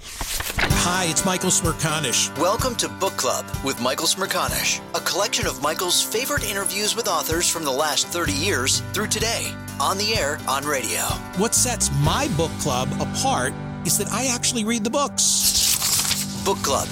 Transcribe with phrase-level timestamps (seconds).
[0.00, 2.36] Hi, it's Michael Smerconish.
[2.38, 7.48] Welcome to Book Club with Michael Smerconish, a collection of Michael's favorite interviews with authors
[7.48, 11.02] from the last 30 years through today, on the air, on radio.
[11.36, 13.52] What sets my book club apart
[13.84, 16.44] is that I actually read the books.
[16.44, 16.88] Book Club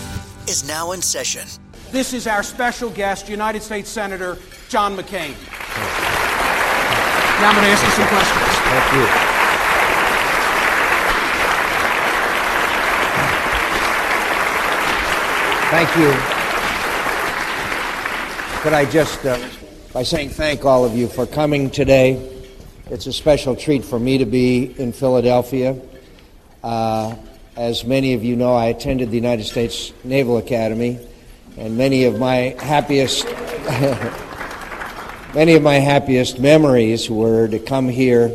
[0.49, 1.47] is now in session.
[1.91, 4.37] This is our special guest, United States Senator
[4.69, 5.35] John McCain.
[7.41, 8.57] Now I'm going to ask you some questions.
[8.67, 9.36] Thank you.
[15.69, 16.13] Thank you.
[18.63, 19.37] Could I just, uh,
[19.93, 22.45] by saying thank all of you for coming today,
[22.89, 25.77] it's a special treat for me to be in Philadelphia.
[26.63, 27.17] Uh,
[27.57, 31.01] as many of you know, I attended the United States Naval Academy,
[31.57, 33.25] and many of my happiest,
[35.35, 38.29] many of my happiest memories were to come here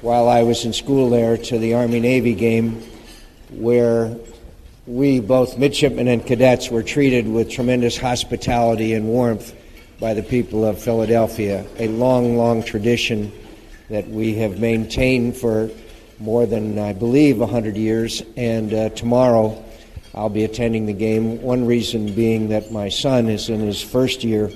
[0.00, 2.82] while I was in school there to the Army Navy game,
[3.50, 4.16] where
[4.86, 9.54] we, both midshipmen and cadets, were treated with tremendous hospitality and warmth
[9.98, 13.32] by the people of Philadelphia, a long, long tradition
[13.90, 15.70] that we have maintained for
[16.20, 18.22] more than, I believe, 100 years.
[18.36, 19.64] And uh, tomorrow
[20.14, 21.42] I'll be attending the game.
[21.42, 24.50] One reason being that my son is in his first year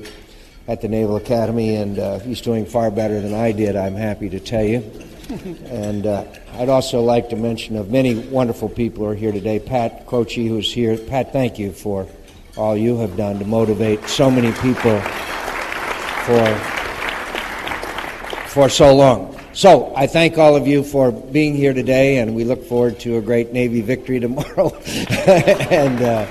[0.68, 4.28] at the Naval Academy, and uh, he's doing far better than I did, I'm happy
[4.28, 5.09] to tell you.
[5.30, 6.24] And uh,
[6.54, 9.60] I'd also like to mention of many wonderful people who are here today.
[9.60, 10.98] Pat Croce, who's here.
[10.98, 12.08] Pat, thank you for
[12.56, 15.00] all you have done to motivate so many people
[16.26, 16.54] for
[18.48, 19.38] for so long.
[19.52, 23.18] So I thank all of you for being here today, and we look forward to
[23.18, 24.74] a great Navy victory tomorrow.
[24.74, 26.26] and uh,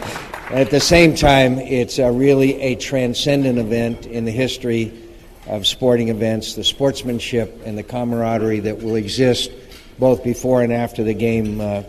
[0.49, 5.08] at the same time, it's uh, really a transcendent event in the history
[5.49, 9.51] of sporting events, the sportsmanship and the camaraderie that will exist
[9.97, 11.83] both before and after the game uh,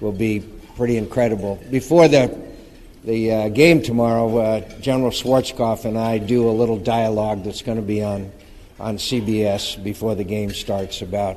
[0.00, 0.40] will be
[0.76, 1.62] pretty incredible.
[1.70, 2.42] Before the
[3.04, 7.76] the uh, game tomorrow, uh, General Schwarzkopf and I do a little dialogue that's going
[7.76, 8.32] to be on
[8.80, 11.36] on CBS before the game starts about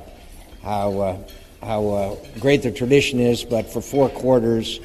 [0.62, 1.18] how uh,
[1.62, 4.80] how uh, great the tradition is, but for four quarters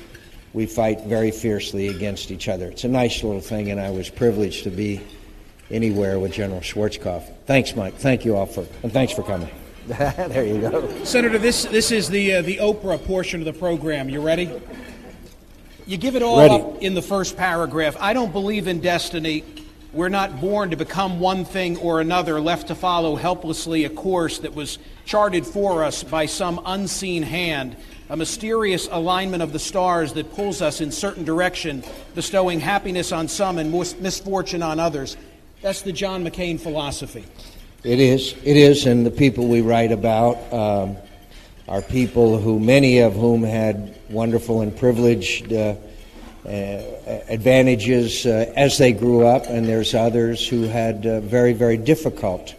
[0.53, 2.67] we fight very fiercely against each other.
[2.67, 5.01] It's a nice little thing, and I was privileged to be
[5.73, 7.23] anywhere with General Schwarzkopf.
[7.45, 7.95] Thanks, Mike.
[7.95, 9.49] Thank you all for, and thanks for coming.
[9.87, 11.03] there you go.
[11.03, 14.07] Senator, this, this is the, uh, the Oprah portion of the program.
[14.07, 14.49] You ready?
[15.85, 16.53] You give it all Ready.
[16.53, 17.97] up in the first paragraph.
[17.99, 19.43] I don't believe in destiny.
[19.91, 24.39] We're not born to become one thing or another, left to follow helplessly a course
[24.39, 27.75] that was charted for us by some unseen hand,
[28.09, 31.83] a mysterious alignment of the stars that pulls us in certain direction,
[32.15, 35.17] bestowing happiness on some and misfortune on others.
[35.63, 37.23] That's the John McCain philosophy.
[37.85, 38.35] It is.
[38.43, 40.97] It is, and the people we write about um,
[41.69, 45.53] are people who, many of whom had wonderful and privileged.
[45.53, 45.75] Uh,
[46.45, 46.81] uh,
[47.29, 52.53] advantages uh, as they grew up, and there's others who had uh, very, very difficult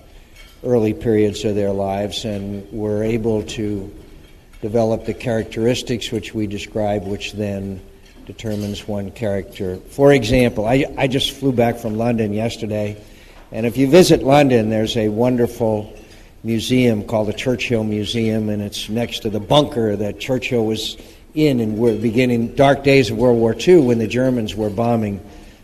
[0.64, 3.94] early periods of their lives and were able to
[4.62, 7.78] develop the characteristics which we describe, which then
[8.26, 9.76] determines one character.
[9.76, 13.02] For example, I, I just flew back from London yesterday,
[13.52, 15.96] and if you visit London, there's a wonderful
[16.42, 20.96] museum called the Churchill Museum, and it's next to the bunker that Churchill was
[21.34, 25.20] in in the beginning dark days of World War II when the Germans were bombing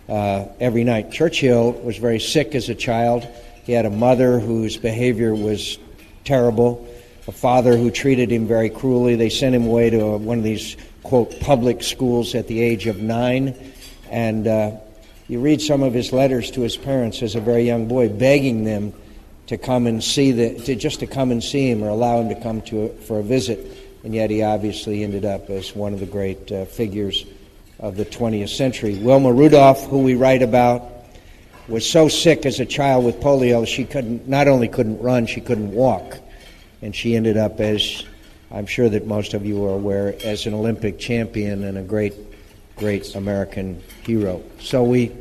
[0.08, 1.12] uh, every night.
[1.12, 3.26] Churchill was very sick as a child.
[3.64, 5.78] He had a mother whose behavior was
[6.24, 6.88] terrible,
[7.28, 9.14] a father who treated him very cruelly.
[9.14, 12.86] They sent him away to a, one of these, quote, public schools at the age
[12.86, 13.54] of nine.
[14.10, 14.76] And uh,
[15.28, 18.64] you read some of his letters to his parents as a very young boy, begging
[18.64, 18.92] them
[19.46, 22.28] to come and see the, to just to come and see him or allow him
[22.28, 26.00] to come to for a visit and yet he obviously ended up as one of
[26.00, 27.26] the great uh, figures
[27.78, 28.96] of the 20th century.
[28.98, 30.82] Wilma Rudolph, who we write about,
[31.68, 35.40] was so sick as a child with polio she couldn't not only couldn't run, she
[35.40, 36.18] couldn't walk,
[36.82, 38.04] and she ended up as
[38.50, 42.14] I'm sure that most of you are aware as an Olympic champion and a great,
[42.76, 44.42] great American hero.
[44.60, 45.12] So we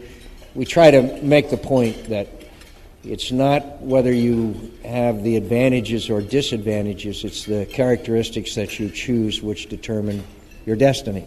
[0.56, 2.28] we try to make the point that
[3.04, 9.42] it's not whether you have the advantages or disadvantages, it's the characteristics that you choose
[9.42, 10.24] which determine
[10.66, 11.26] your destiny.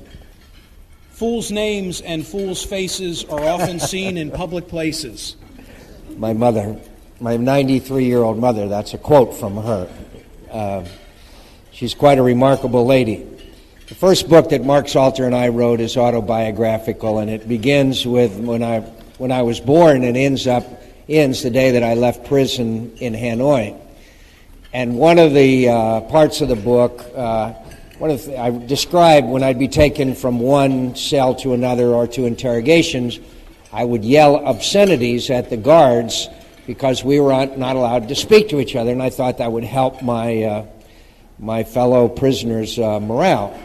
[1.12, 5.36] Fools' names and fools' faces are often seen in public places.
[6.16, 6.78] My mother,
[7.20, 9.88] my 93 year old mother, that's a quote from her.
[10.50, 10.84] Uh,
[11.82, 13.26] she's quite a remarkable lady.
[13.88, 18.38] The first book that Mark Salter and I wrote is autobiographical, and it begins with
[18.38, 18.82] when I,
[19.18, 20.64] when I was born and ends up
[21.08, 23.76] ends the day that I left prison in Hanoi.
[24.72, 27.50] And one of the uh, parts of the book, uh,
[27.98, 32.06] one of the, I described when I'd be taken from one cell to another or
[32.06, 33.18] to interrogations,
[33.72, 36.28] I would yell obscenities at the guards
[36.64, 39.64] because we were not allowed to speak to each other, and I thought that would
[39.64, 40.66] help my, uh,
[41.42, 43.60] my fellow prisoners' uh, morale.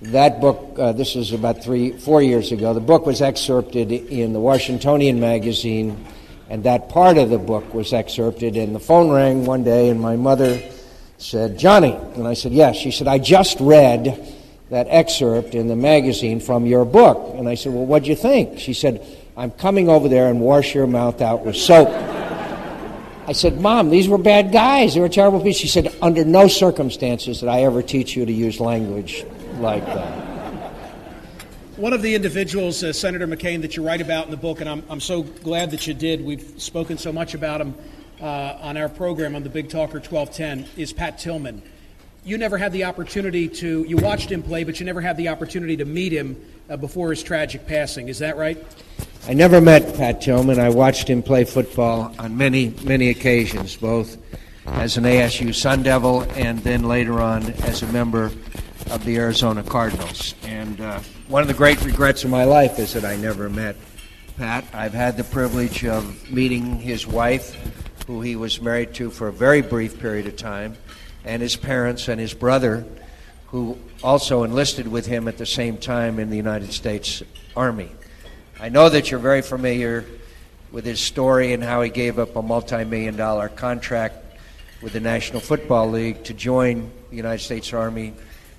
[0.00, 4.32] That book, uh, this is about three, four years ago, the book was excerpted in
[4.32, 6.04] the Washingtonian magazine
[6.52, 8.58] and that part of the book was excerpted.
[8.58, 10.60] And the phone rang one day, and my mother
[11.16, 11.92] said, Johnny.
[12.14, 12.76] And I said, Yes.
[12.76, 14.36] She said, I just read
[14.68, 17.36] that excerpt in the magazine from your book.
[17.36, 18.58] And I said, Well, what'd you think?
[18.58, 19.02] She said,
[19.34, 21.88] I'm coming over there and wash your mouth out with soap.
[23.26, 24.94] I said, Mom, these were bad guys.
[24.94, 25.52] They were terrible people.
[25.52, 29.24] She said, Under no circumstances did I ever teach you to use language
[29.58, 30.32] like that.
[31.76, 34.68] One of the individuals, uh, Senator McCain, that you write about in the book, and
[34.68, 37.74] I'm, I'm so glad that you did, we've spoken so much about him
[38.20, 41.62] uh, on our program on the Big Talker 1210, is Pat Tillman.
[42.24, 45.28] You never had the opportunity to, you watched him play, but you never had the
[45.28, 48.08] opportunity to meet him uh, before his tragic passing.
[48.08, 48.64] Is that right?
[49.24, 50.58] I never met Pat Tillman.
[50.58, 54.18] I watched him play football on many, many occasions, both
[54.66, 58.32] as an ASU Sun Devil and then later on as a member
[58.90, 60.34] of the Arizona Cardinals.
[60.42, 63.76] And uh, one of the great regrets of my life is that I never met
[64.38, 64.64] Pat.
[64.74, 67.56] I've had the privilege of meeting his wife,
[68.08, 70.76] who he was married to for a very brief period of time,
[71.24, 72.84] and his parents and his brother,
[73.46, 77.22] who also enlisted with him at the same time in the United States
[77.54, 77.88] Army.
[78.62, 80.04] I know that you're very familiar
[80.70, 84.14] with his story and how he gave up a multi million dollar contract
[84.80, 88.14] with the National Football League to join the United States Army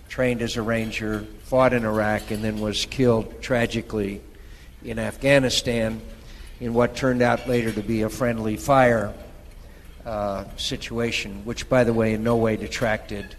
[0.10, 4.20] trained as a ranger, fought in Iraq, and then was killed tragically
[4.84, 6.02] in Afghanistan
[6.60, 9.14] in what turned out later to be a friendly fire
[10.06, 13.38] uh, situation, which, by the way, in no way detracted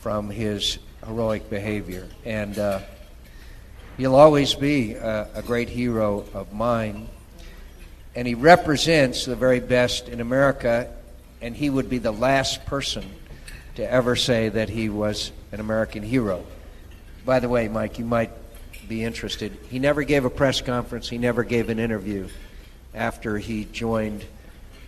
[0.00, 2.08] from his heroic behavior.
[2.24, 2.80] And uh,
[4.00, 7.08] he'll always be a, a great hero of mine.
[8.14, 10.90] And he represents the very best in America,
[11.42, 13.04] and he would be the last person
[13.76, 16.44] to ever say that he was an American hero.
[17.26, 18.30] By the way, Mike, you might
[18.88, 19.56] be interested.
[19.68, 22.28] He never gave a press conference, he never gave an interview
[22.94, 24.24] after he joined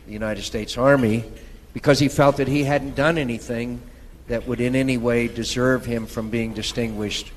[0.07, 1.25] the United States Army
[1.73, 3.81] because he felt that he hadn't done anything
[4.28, 7.31] that would in any way deserve him from being distinguished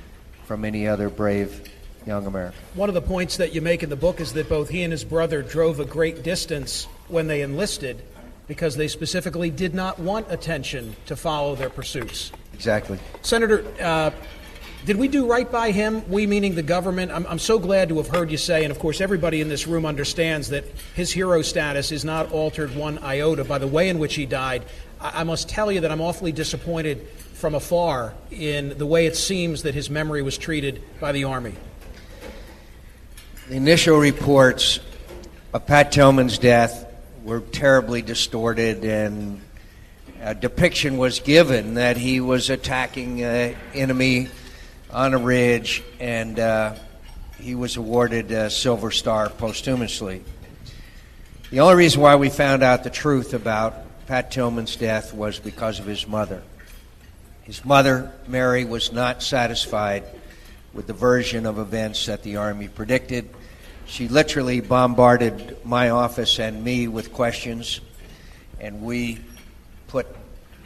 [0.45, 1.69] from any other brave
[2.05, 2.59] young American.
[2.75, 4.91] One of the points that you make in the book is that both he and
[4.91, 8.01] his brother drove a great distance when they enlisted
[8.47, 12.31] because they specifically did not want attention to follow their pursuits.
[12.53, 12.99] Exactly.
[13.23, 14.11] Senator, uh,
[14.85, 16.07] did we do right by him?
[16.07, 17.11] We, meaning the government?
[17.11, 19.65] I'm, I'm so glad to have heard you say, and of course, everybody in this
[19.65, 23.97] room understands that his hero status is not altered one iota by the way in
[23.97, 24.63] which he died.
[25.01, 29.15] I, I must tell you that I'm awfully disappointed from afar in the way it
[29.15, 31.53] seems that his memory was treated by the Army.
[33.49, 34.79] The initial reports
[35.53, 36.85] of Pat Tillman's death
[37.23, 39.41] were terribly distorted, and
[40.21, 44.29] a depiction was given that he was attacking an enemy
[44.89, 46.75] on a ridge, and uh,
[47.37, 50.23] he was awarded a Silver Star posthumously.
[51.51, 55.79] The only reason why we found out the truth about Pat Tillman's death was because
[55.79, 56.41] of his mother.
[57.45, 60.03] His mother, Mary, was not satisfied
[60.73, 63.29] with the version of events that the Army predicted.
[63.85, 67.81] She literally bombarded my office and me with questions,
[68.59, 69.19] and we
[69.89, 70.07] put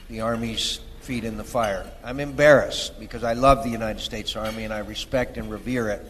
[0.07, 1.85] the Army's feet in the fire.
[2.01, 6.09] I'm embarrassed because I love the United States Army and I respect and revere it,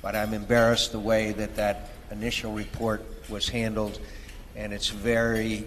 [0.00, 4.00] but I'm embarrassed the way that that initial report was handled,
[4.56, 5.66] and it's very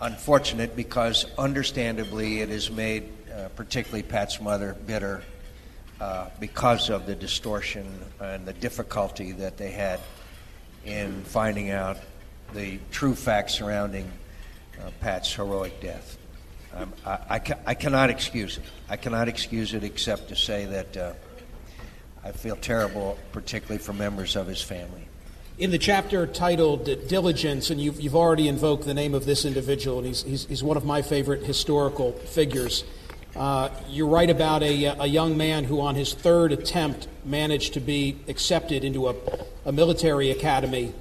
[0.00, 5.22] unfortunate because, understandably, it has made uh, particularly Pat's mother bitter
[6.00, 7.86] uh, because of the distortion
[8.20, 10.00] and the difficulty that they had
[10.84, 11.96] in finding out
[12.52, 14.10] the true facts surrounding
[14.80, 16.18] uh, Pat's heroic death.
[16.74, 18.64] Um, I, I, ca- I, cannot excuse it.
[18.88, 21.12] I cannot excuse it except to say that uh,
[22.24, 25.06] I feel terrible, particularly for members of his family.
[25.56, 29.98] In the chapter titled Diligence, and you've, you've already invoked the name of this individual,
[29.98, 32.82] and he's, he's, he's one of my favorite historical figures.
[33.36, 37.80] Uh, you write about a, a young man who, on his third attempt, managed to
[37.80, 39.14] be accepted into a,
[39.64, 40.92] a military academy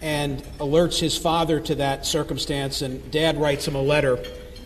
[0.00, 4.18] and alerts his father to that circumstance, and dad writes him a letter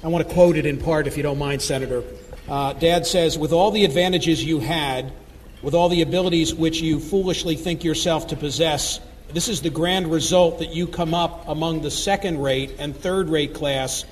[0.04, 2.02] I want to quote it in part, if you don't mind, Senator.
[2.48, 5.12] Uh, Dad says, With all the advantages you had,
[5.62, 8.98] with all the abilities which you foolishly think yourself to possess,
[9.32, 13.28] this is the grand result that you come up among the second rate and third
[13.28, 14.04] rate class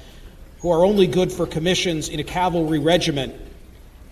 [0.63, 3.35] who are only good for commissions in a cavalry regiment.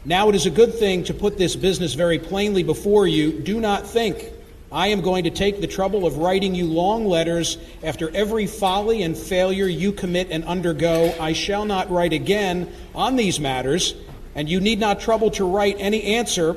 [0.04, 3.32] Now it is a good thing to put this business very plainly before you.
[3.32, 4.32] Do not think
[4.70, 9.02] I am going to take the trouble of writing you long letters after every folly
[9.02, 11.14] and failure you commit and undergo.
[11.18, 13.94] I shall not write again on these matters,
[14.34, 16.54] and you need not trouble to write any answer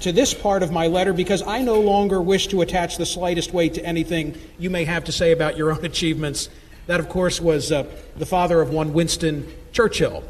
[0.00, 3.52] to this part of my letter because I no longer wish to attach the slightest
[3.52, 6.48] weight to anything you may have to say about your own achievements.
[6.86, 7.84] That, of course, was uh,
[8.16, 10.24] the father of one Winston Churchill.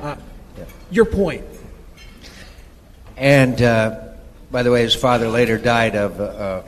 [0.00, 0.16] Uh,
[0.90, 1.44] your point.
[3.16, 3.60] And.
[3.60, 4.08] Uh
[4.52, 6.62] by the way, his father later died of uh,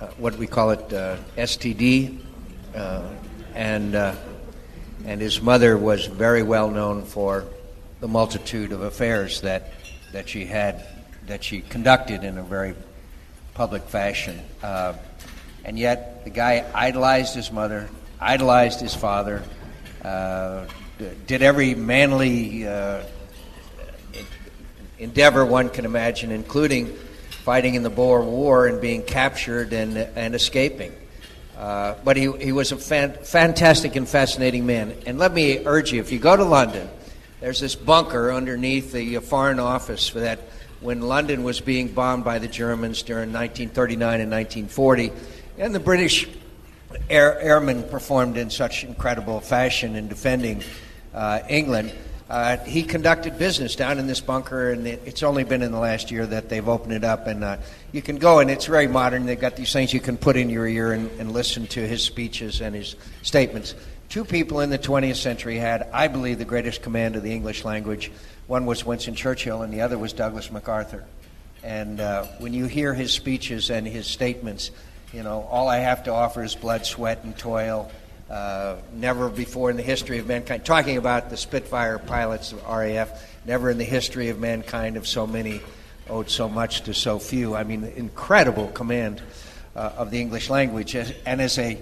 [0.00, 2.18] uh, what we call it STD,
[3.54, 7.44] and and his mother was very well known for
[8.00, 9.72] the multitude of affairs that
[10.12, 10.84] that she had
[11.28, 12.74] that she conducted in a very
[13.54, 14.40] public fashion.
[14.60, 14.94] Uh,
[15.64, 17.88] and yet, the guy idolized his mother,
[18.20, 19.42] idolized his father,
[21.26, 22.66] did every manly
[24.98, 26.86] endeavor one can imagine, including
[27.48, 30.92] fighting in the Boer War and being captured and, and escaping.
[31.56, 34.94] Uh, but he, he was a fan, fantastic and fascinating man.
[35.06, 36.88] And let me urge you if you go to London,
[37.40, 40.40] there's this bunker underneath the uh, Foreign Office for that
[40.80, 45.12] when London was being bombed by the Germans during 1939 and 1940.
[45.58, 46.28] And the British
[47.10, 50.62] air, airmen performed in such incredible fashion in defending
[51.14, 51.92] uh, England.
[52.28, 55.78] Uh, he conducted business down in this bunker, and it, it's only been in the
[55.78, 57.26] last year that they've opened it up.
[57.26, 57.56] And uh,
[57.90, 59.24] you can go, and it's very modern.
[59.24, 62.02] They've got these things you can put in your ear and, and listen to his
[62.02, 63.74] speeches and his statements.
[64.10, 67.64] Two people in the 20th century had, I believe, the greatest command of the English
[67.64, 68.12] language.
[68.46, 71.04] One was Winston Churchill, and the other was Douglas MacArthur.
[71.62, 74.70] And uh, when you hear his speeches and his statements,
[75.12, 77.90] you know, all I have to offer is blood, sweat, and toil
[78.30, 83.26] uh, never before in the history of mankind, talking about the Spitfire pilots of RAF,
[83.46, 85.60] never in the history of mankind have so many
[86.10, 87.54] owed so much to so few.
[87.54, 89.22] I mean, incredible command
[89.74, 90.94] uh, of the English language.
[90.94, 91.80] And as a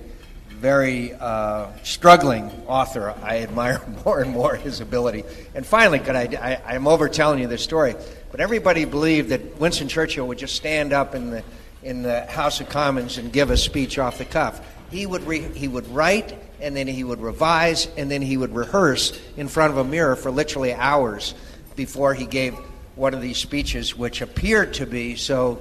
[0.48, 5.24] very uh, struggling author, I admire more and more his ability.
[5.54, 7.94] And finally, could I, I, am over telling you this story,
[8.30, 11.44] but everybody believed that Winston Churchill would just stand up in the,
[11.86, 15.52] in the House of Commons and give a speech off the cuff he would, re-
[15.54, 19.72] he would write and then he would revise and then he would rehearse in front
[19.72, 21.34] of a mirror for literally hours
[21.74, 22.54] before he gave
[22.94, 25.60] one of these speeches, which appeared to be so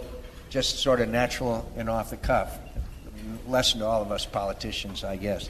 [0.50, 2.58] just sort of natural and off the cuff.
[3.48, 5.50] Lesson to all of us politicians, I guess.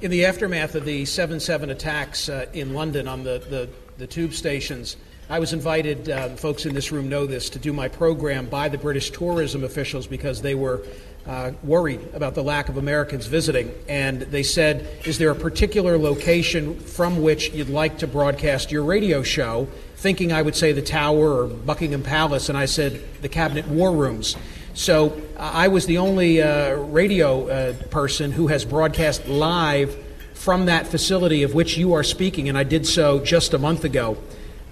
[0.00, 3.68] In the aftermath of the 7 7 attacks uh, in London on the, the,
[3.98, 4.96] the, tube stations,
[5.28, 8.68] I was invited, uh, folks in this room know this, to do my program by
[8.68, 10.84] the British tourism officials because they were
[11.26, 13.72] uh, worried about the lack of Americans visiting.
[13.88, 18.84] And they said, Is there a particular location from which you'd like to broadcast your
[18.84, 19.66] radio show?
[19.96, 22.48] Thinking I would say the Tower or Buckingham Palace.
[22.48, 24.36] And I said, The Cabinet War Rooms.
[24.74, 29.96] So uh, I was the only uh, radio uh, person who has broadcast live
[30.34, 33.82] from that facility of which you are speaking, and I did so just a month
[33.82, 34.16] ago.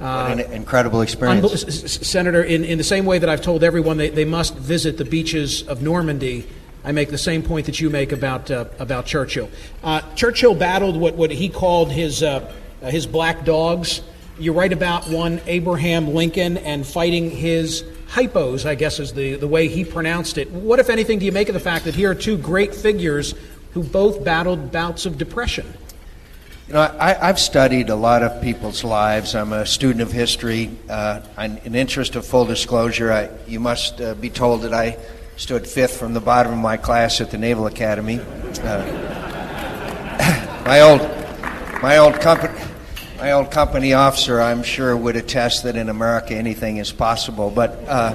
[0.00, 2.06] Uh, an incredible experience.
[2.06, 5.04] Senator, in, in the same way that I've told everyone they, they must visit the
[5.04, 6.46] beaches of Normandy,
[6.84, 9.48] I make the same point that you make about, uh, about Churchill.
[9.82, 14.02] Uh, Churchill battled what, what he called his, uh, his black dogs.
[14.38, 19.48] You write about one, Abraham Lincoln, and fighting his hypos, I guess is the, the
[19.48, 20.50] way he pronounced it.
[20.50, 23.34] What, if anything, do you make of the fact that here are two great figures
[23.72, 25.72] who both battled bouts of depression?
[26.66, 29.35] You know, I, have studied a lot of people's lives.
[29.35, 30.71] I'm a student of history.
[30.88, 34.97] Uh, in interest of full disclosure, I, you must uh, be told that I
[35.37, 38.18] stood fifth from the bottom of my class at the Naval Academy.
[38.62, 38.83] Uh,
[40.66, 41.02] my old,
[41.83, 42.59] my old company,
[43.18, 47.50] my old company officer, I'm sure, would attest that in America anything is possible.
[47.50, 48.14] But uh,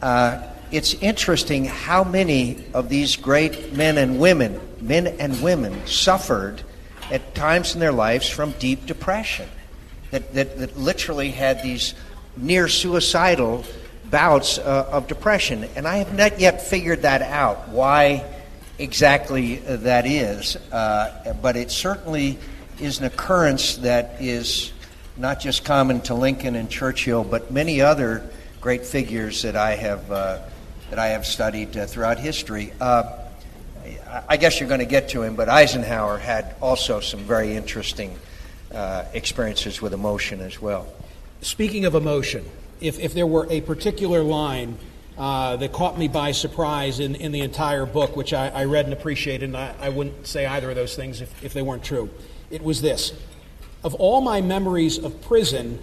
[0.00, 6.62] uh, it's interesting how many of these great men and women men and women suffered
[7.10, 9.48] at times in their lives from deep depression,
[10.10, 11.94] that, that, that literally had these
[12.36, 13.64] near suicidal
[14.10, 15.64] bouts uh, of depression.
[15.76, 18.24] And I have not yet figured that out, why
[18.78, 20.56] exactly that is.
[20.70, 22.38] Uh, but it certainly
[22.80, 24.72] is an occurrence that is
[25.16, 28.28] not just common to Lincoln and Churchill, but many other
[28.60, 30.38] great figures that I have, uh,
[30.94, 32.72] that I have studied uh, throughout history.
[32.80, 33.18] Uh,
[34.28, 38.16] I guess you're going to get to him, but Eisenhower had also some very interesting
[38.72, 40.86] uh, experiences with emotion as well.
[41.40, 42.48] Speaking of emotion,
[42.80, 44.78] if, if there were a particular line
[45.18, 48.84] uh, that caught me by surprise in, in the entire book, which I, I read
[48.84, 51.82] and appreciated, and I, I, wouldn't say either of those things if, if they weren't
[51.82, 52.08] true,
[52.52, 53.12] it was this.
[53.82, 55.80] Of all my memories of prison,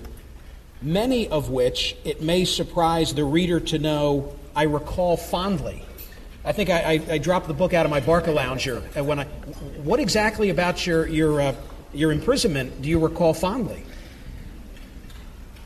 [0.81, 5.85] many of which it may surprise the reader to know I recall fondly.
[6.43, 8.83] I think I, I, I, dropped the book out of my Barcalounger.
[8.95, 9.25] And when I,
[9.83, 11.55] what exactly about your your uh,
[11.93, 13.83] your imprisonment do you recall fondly?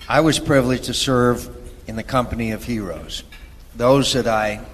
[0.08, 1.50] I was privileged to serve
[1.88, 3.24] in the company of heroes.
[3.76, 4.66] Those that I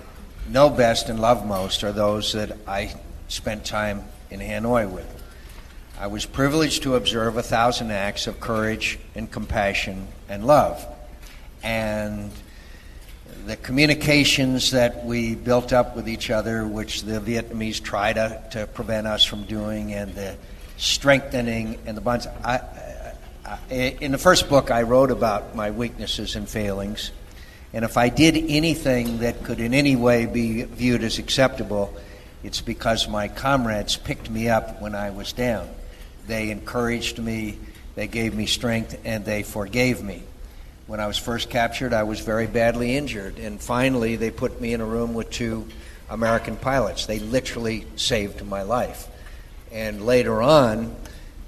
[0.50, 2.94] know best and love most are those that I
[3.28, 5.24] spent time in Hanoi with.
[6.00, 10.86] I was privileged to observe a thousand acts of courage and compassion and love.
[11.62, 12.32] And
[13.46, 18.68] the communications that we built up with each other, which the Vietnamese try to, to
[18.68, 20.36] prevent us from doing, and the
[20.78, 22.28] strengthening and the bonds.
[22.44, 22.62] I,
[23.46, 27.12] I, in the first book, I wrote about my weaknesses and failings.
[27.74, 31.96] And if I did anything that could in any way be viewed as acceptable,
[32.44, 35.70] it's because my comrades picked me up when I was down.
[36.28, 37.58] They encouraged me,
[37.96, 40.24] they gave me strength, and they forgave me.
[40.92, 44.74] When I was first captured, I was very badly injured, and finally, they put me
[44.74, 45.66] in a room with two
[46.10, 47.06] American pilots.
[47.06, 49.08] They literally saved my life.
[49.72, 50.94] And later on,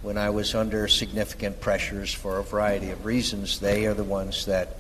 [0.02, 4.46] when I was under significant pressures for a variety of reasons, they are the ones
[4.46, 4.78] that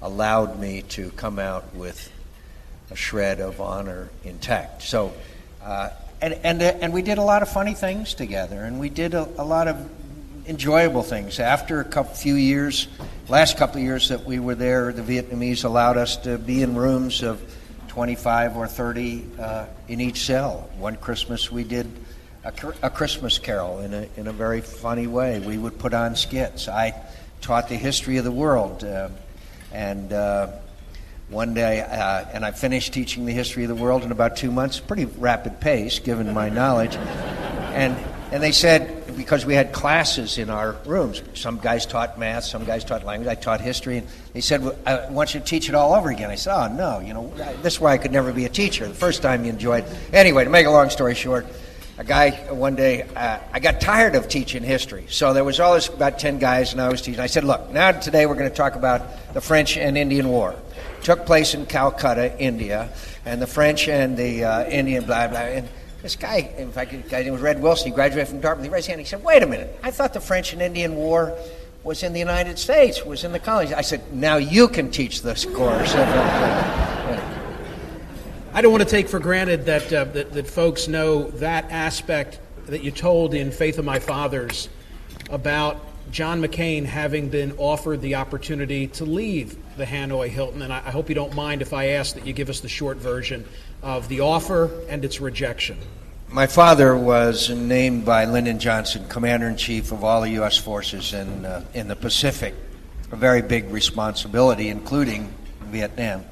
[0.00, 2.10] allowed me to come out with
[2.90, 4.80] a shred of honor intact.
[4.80, 5.12] So,
[5.62, 5.90] uh,
[6.22, 9.28] and, and, and we did a lot of funny things together, and we did a,
[9.36, 9.76] a lot of
[10.50, 11.38] enjoyable things.
[11.38, 12.88] After a couple, few years,
[13.28, 16.74] last couple of years that we were there, the Vietnamese allowed us to be in
[16.74, 17.40] rooms of
[17.86, 20.68] 25 or 30 uh, in each cell.
[20.76, 21.88] One Christmas we did
[22.42, 25.38] a, a, Christmas carol in a, in a very funny way.
[25.38, 26.66] We would put on skits.
[26.66, 27.00] I
[27.40, 28.82] taught the history of the world.
[28.82, 29.10] Uh,
[29.72, 30.48] and uh,
[31.28, 34.50] one day, uh, and I finished teaching the history of the world in about two
[34.50, 36.96] months, pretty rapid pace given my knowledge.
[36.96, 37.96] and,
[38.32, 41.22] and they said, because we had classes in our rooms.
[41.34, 43.28] Some guys taught math, some guys taught language.
[43.28, 46.10] I taught history, and they said, well, "I want you to teach it all over
[46.10, 48.48] again." I said, "Oh no, you know, this is why I could never be a
[48.48, 48.86] teacher.
[48.86, 51.46] The first time you enjoyed." Anyway, to make a long story short,
[51.98, 55.88] a guy one day uh, I got tired of teaching history, so there was always
[55.88, 57.20] about ten guys, and I was teaching.
[57.20, 60.54] I said, "Look, now today we're going to talk about the French and Indian War."
[61.02, 62.90] Took place in Calcutta, India,
[63.24, 65.40] and the French and the uh, Indian blah blah.
[65.40, 65.68] And,
[66.02, 68.64] this guy, in fact, a guy named Red Wilson, he graduated from Dartmouth.
[68.64, 69.00] He raised his hand.
[69.00, 69.78] He said, "Wait a minute!
[69.82, 71.36] I thought the French and Indian War
[71.82, 75.22] was in the United States, was in the colonies." I said, now you can teach
[75.22, 75.94] this course.
[78.52, 82.40] I don't want to take for granted that, uh, that, that folks know that aspect
[82.66, 84.68] that you told in Faith of My Fathers
[85.30, 85.76] about
[86.10, 90.62] John McCain having been offered the opportunity to leave the Hanoi Hilton.
[90.62, 92.96] And I, hope you don't mind if I ask that you give us the short
[92.96, 93.46] version
[93.82, 95.78] of the offer and its rejection.
[96.28, 100.56] My father was named by Lyndon Johnson Commander in Chief of all the U.S.
[100.56, 102.54] forces in, uh, in the Pacific.
[103.12, 106.24] A very big responsibility, including Vietnam.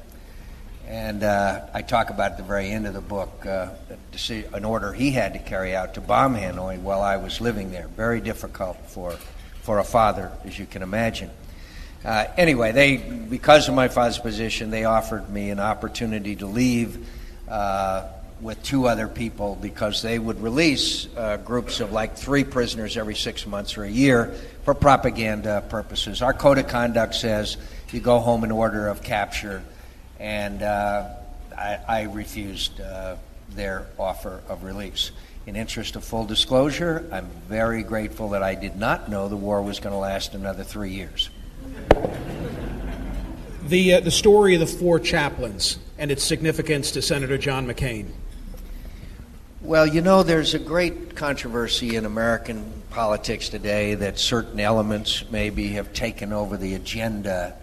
[0.87, 3.69] And uh, I talk about at the very end of the book uh,
[4.53, 7.87] an order he had to carry out to bomb Hanoi while I was living there.
[7.89, 9.17] Very difficult for,
[9.69, 11.29] for a father, as you can imagine.
[12.03, 17.07] Uh, anyway, they, because of my father's position, they offered me an opportunity to leave
[17.47, 18.07] uh,
[18.41, 23.13] with two other people because they would release uh, groups of like three prisoners every
[23.13, 26.23] six months or a year for propaganda purposes.
[26.23, 27.55] Our code of conduct says
[27.91, 29.61] you go home in order of capture
[30.19, 31.09] and uh,
[31.55, 33.17] I, I, refused uh,
[33.51, 35.11] their offer of release.
[35.49, 39.63] In interest of full disclosure, I'm very grateful that I did not know the war
[39.63, 41.31] was going to last another three years.
[43.63, 48.11] The, uh, the story of the four chaplains and its significance to Senator John McCain.
[49.61, 55.69] Well, you know, there's a great controversy in American politics today that certain elements maybe
[55.69, 57.57] have taken over the agenda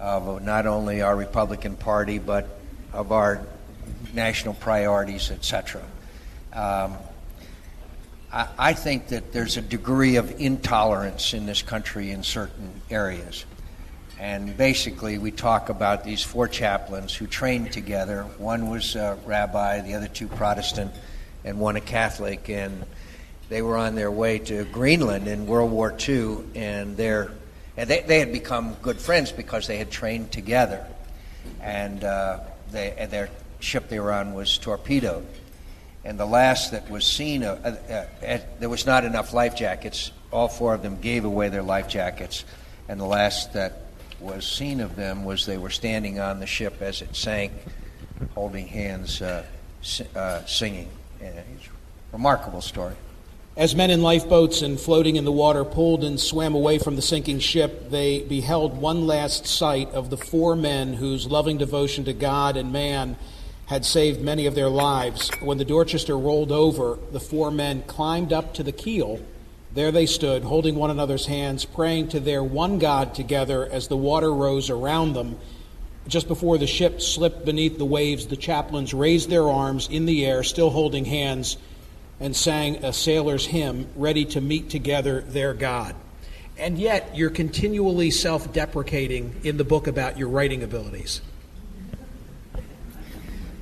[0.00, 2.58] of not only our Republican Party, but
[2.92, 3.46] of our
[4.12, 5.80] national priorities, etc.
[6.52, 6.96] Um,
[8.32, 13.44] I, think that there's a degree of intolerance in this country in certain areas.
[14.20, 18.22] And basically, we talk about these four chaplains who trained together.
[18.38, 20.92] One was a rabbi, the other two Protestant,
[21.44, 22.48] and one a Catholic.
[22.48, 22.84] And
[23.48, 27.32] they were on their way to Greenland in World War II, and their
[27.76, 30.86] and they, they had become good friends because they had trained together.
[31.62, 32.40] And, uh,
[32.70, 35.26] they, and their ship they were on was torpedoed.
[36.04, 40.12] And the last that was seen, uh, uh, uh, there was not enough life jackets.
[40.32, 42.44] All four of them gave away their life jackets.
[42.88, 43.82] And the last that
[44.18, 47.52] was seen of them was they were standing on the ship as it sank,
[48.34, 49.44] holding hands, uh,
[50.16, 50.88] uh, singing.
[51.20, 51.70] And it's a
[52.12, 52.94] remarkable story.
[53.56, 57.02] As men in lifeboats and floating in the water pulled and swam away from the
[57.02, 62.14] sinking ship, they beheld one last sight of the four men whose loving devotion to
[62.14, 63.16] God and man
[63.70, 65.30] had saved many of their lives.
[65.40, 69.20] When the Dorchester rolled over, the four men climbed up to the keel.
[69.72, 73.96] There they stood, holding one another's hands, praying to their one God together as the
[73.96, 75.38] water rose around them.
[76.08, 80.26] Just before the ship slipped beneath the waves, the chaplains raised their arms in the
[80.26, 81.56] air, still holding hands
[82.18, 85.94] and sang a sailor's hymn, ready to meet together their God.
[86.58, 91.20] And yet, you're continually self deprecating in the book about your writing abilities.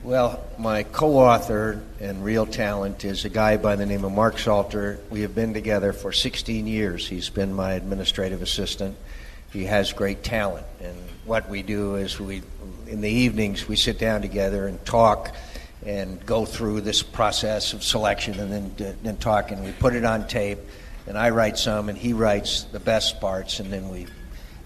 [0.09, 4.39] Well, my co author and real talent is a guy by the name of Mark
[4.39, 4.99] Salter.
[5.11, 7.07] We have been together for 16 years.
[7.07, 8.97] He's been my administrative assistant.
[9.53, 10.65] He has great talent.
[10.81, 12.41] And what we do is we,
[12.87, 15.37] in the evenings, we sit down together and talk
[15.85, 19.51] and go through this process of selection and then, then talk.
[19.51, 20.61] And we put it on tape,
[21.07, 24.07] and I write some, and he writes the best parts, and then we,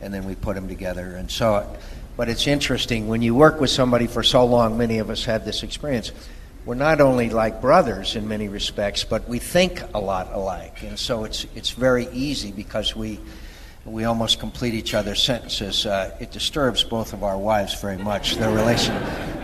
[0.01, 1.17] and then we put them together.
[1.17, 1.67] And so,
[2.17, 4.77] but it's interesting when you work with somebody for so long.
[4.79, 6.13] Many of us have this experience.
[6.65, 10.99] We're not only like brothers in many respects, but we think a lot alike, and
[10.99, 13.19] so it's it's very easy because we
[13.85, 15.87] we almost complete each other's sentences.
[15.87, 18.95] Uh, it disturbs both of our wives very much, the, relation,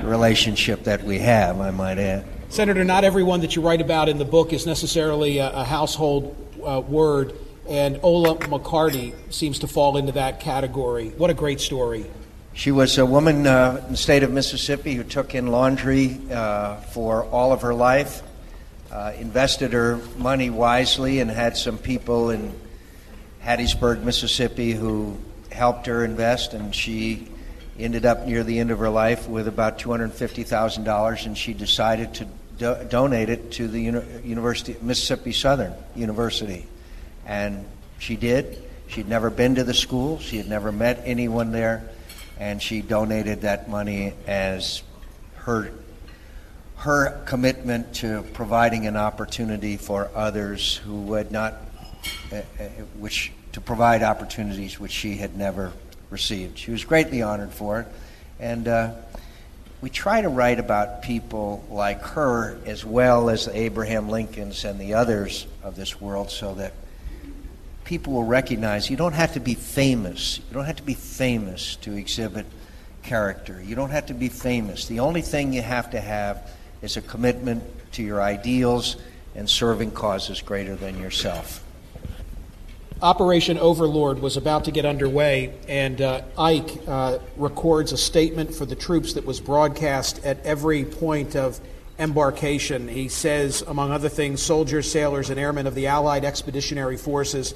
[0.05, 2.25] relationship that we have, I might add.
[2.49, 6.37] Senator, not everyone that you write about in the book is necessarily a, a household
[6.65, 7.35] uh, word,
[7.69, 11.11] and Ola McCarty seems to fall into that category.
[11.11, 12.07] What a great story.
[12.59, 16.81] She was a woman uh, in the state of Mississippi who took in laundry uh,
[16.81, 18.21] for all of her life,
[18.91, 22.53] uh, invested her money wisely, and had some people in
[23.45, 25.17] Hattiesburg, Mississippi, who
[25.53, 27.29] helped her invest, and she
[27.79, 32.27] ended up near the end of her life with about $250,000, and she decided to
[32.59, 36.67] do- donate it to the Uni- University Mississippi Southern University,
[37.25, 37.65] and
[38.01, 38.61] she did.
[38.89, 40.19] She'd never been to the school.
[40.19, 41.89] She had never met anyone there,
[42.39, 44.83] and she donated that money as
[45.37, 45.73] her
[46.79, 51.55] her commitment to providing an opportunity for others who had not,
[52.33, 52.37] uh,
[52.97, 55.73] which to provide opportunities which she had never
[56.11, 56.57] received.
[56.57, 57.87] She was greatly honored for it.
[58.39, 58.95] And uh,
[59.81, 64.95] we try to write about people like her as well as Abraham Lincolns and the
[64.95, 66.73] others of this world so that
[67.89, 70.41] people will recognize you don't have to be famous.
[70.47, 72.45] You don't have to be famous to exhibit
[73.03, 73.63] character.
[73.63, 74.85] You don't have to be famous.
[74.85, 76.51] The only thing you have to have
[76.83, 78.97] is a commitment to your ideals
[79.35, 81.65] and serving causes greater than yourself.
[83.01, 88.67] Operation Overlord was about to get underway, and uh, Ike uh, records a statement for
[88.67, 91.59] the troops that was broadcast at every point of
[91.99, 92.87] embarkation.
[92.87, 97.55] He says, among other things, soldiers, sailors, and airmen of the Allied Expeditionary Forces,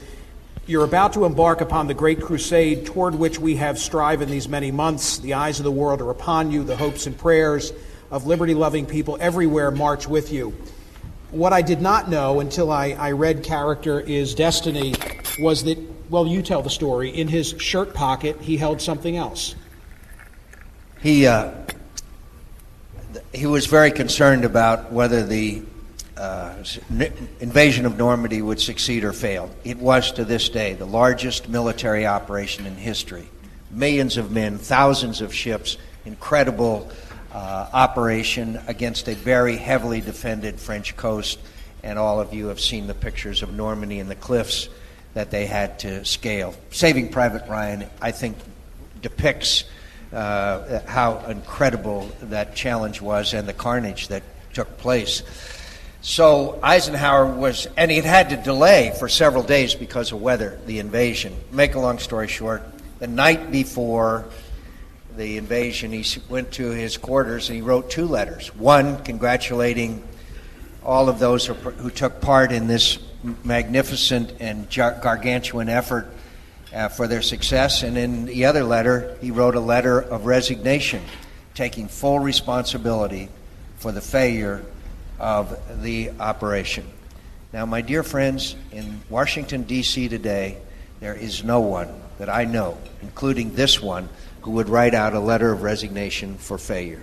[0.72, 4.70] you're about to embark upon the great crusade toward which we have striven these many
[4.70, 5.18] months.
[5.18, 7.74] The eyes of the world are upon you, the hopes and prayers
[8.10, 10.56] of liberty loving people everywhere march with you.
[11.30, 14.94] What I did not know until I, I read Character is Destiny
[15.38, 15.78] was that,
[16.10, 17.10] well, you tell the story.
[17.10, 19.54] In his shirt pocket, he held something else.
[21.02, 21.52] He, uh,
[23.34, 25.64] he was very concerned about whether the
[26.22, 26.64] uh,
[27.40, 29.50] invasion of Normandy would succeed or fail.
[29.64, 33.28] It was to this day the largest military operation in history.
[33.72, 36.90] Millions of men, thousands of ships, incredible
[37.32, 41.40] uh, operation against a very heavily defended French coast.
[41.82, 44.68] And all of you have seen the pictures of Normandy and the cliffs
[45.14, 46.54] that they had to scale.
[46.70, 48.36] Saving Private Ryan, I think,
[49.00, 49.64] depicts
[50.12, 55.24] uh, how incredible that challenge was and the carnage that took place.
[56.02, 60.80] So Eisenhower was, and he had to delay for several days because of weather, the
[60.80, 61.32] invasion.
[61.52, 62.64] Make a long story short,
[62.98, 64.24] the night before
[65.16, 68.52] the invasion, he went to his quarters and he wrote two letters.
[68.56, 70.02] One congratulating
[70.84, 72.98] all of those who, who took part in this
[73.44, 76.08] magnificent and gargantuan effort
[76.74, 77.84] uh, for their success.
[77.84, 81.04] And in the other letter, he wrote a letter of resignation,
[81.54, 83.28] taking full responsibility
[83.76, 84.64] for the failure
[85.22, 86.84] of the operation.
[87.52, 90.08] Now, my dear friends, in Washington, D.C.
[90.08, 90.58] today,
[91.00, 94.08] there is no one that I know, including this one,
[94.42, 97.02] who would write out a letter of resignation for failure.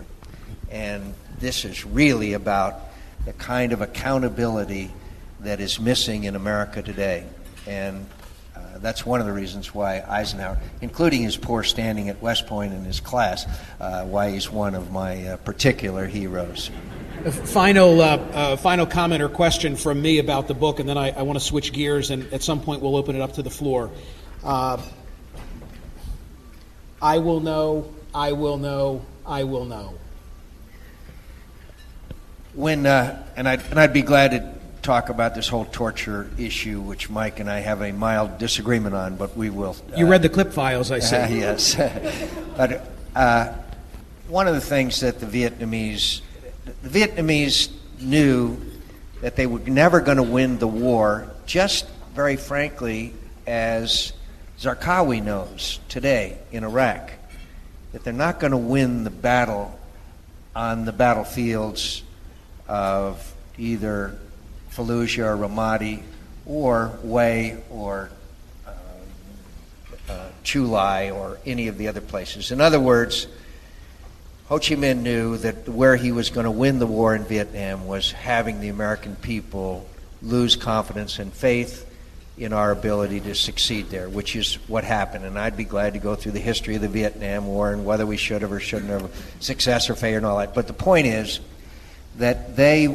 [0.70, 2.82] And this is really about
[3.26, 4.92] the kind of accountability
[5.40, 7.26] that is missing in America today.
[7.66, 8.06] And
[8.54, 12.74] uh, that's one of the reasons why Eisenhower, including his poor standing at West Point
[12.74, 13.46] in his class,
[13.80, 16.70] uh, why he's one of my uh, particular heroes.
[17.20, 21.12] Final, uh, uh, final comment or question from me about the book, and then I,
[21.12, 23.50] I want to switch gears, and at some point we'll open it up to the
[23.50, 23.92] floor.
[24.44, 24.82] Uh,
[27.02, 29.96] I will know, I will know, I will know.
[32.54, 37.10] When, and, I'd, and I'd be glad to talk about this whole torture issue, which
[37.10, 39.76] Mike and I have a mild disagreement on, but we will.
[39.96, 41.16] You read the clip files, I see.
[41.16, 41.76] Uh, yes.
[42.58, 43.54] but uh,
[44.28, 46.22] one of the things that the Vietnamese,
[46.82, 48.60] the Vietnamese knew
[49.22, 53.14] that they were never going to win the war, just very frankly,
[53.48, 54.14] as
[54.60, 57.12] Zarqawi knows today in Iraq,
[57.92, 59.78] that they're not going to win the battle
[60.56, 62.04] on the battlefields
[62.68, 64.18] of either
[64.72, 66.02] Fallujah or Ramadi
[66.46, 68.10] or Hue or
[68.66, 68.72] uh,
[70.10, 72.52] uh, Chu Lai or any of the other places.
[72.52, 73.28] In other words,
[74.50, 77.86] Ho Chi Minh knew that where he was going to win the war in Vietnam
[77.86, 79.88] was having the American people
[80.24, 81.86] lose confidence and faith
[82.36, 85.24] in our ability to succeed there, which is what happened.
[85.24, 88.08] And I'd be glad to go through the history of the Vietnam War and whether
[88.08, 90.56] we should have or shouldn't have, success or failure and all that.
[90.56, 91.40] But the point is,
[92.18, 92.88] that they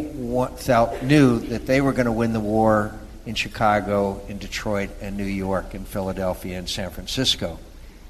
[0.57, 5.17] felt knew that they were going to win the war in Chicago, in Detroit, and
[5.17, 7.61] New York, in Philadelphia, and San Francisco,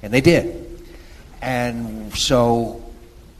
[0.01, 0.83] and they did.
[1.43, 2.84] And so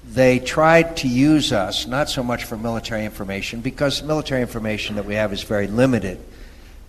[0.08, 5.06] they tried to use us not so much for military information because military information that
[5.06, 6.20] we have is very limited,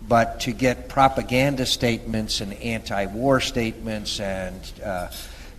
[0.07, 5.09] but to get propaganda statements and anti-war statements and uh,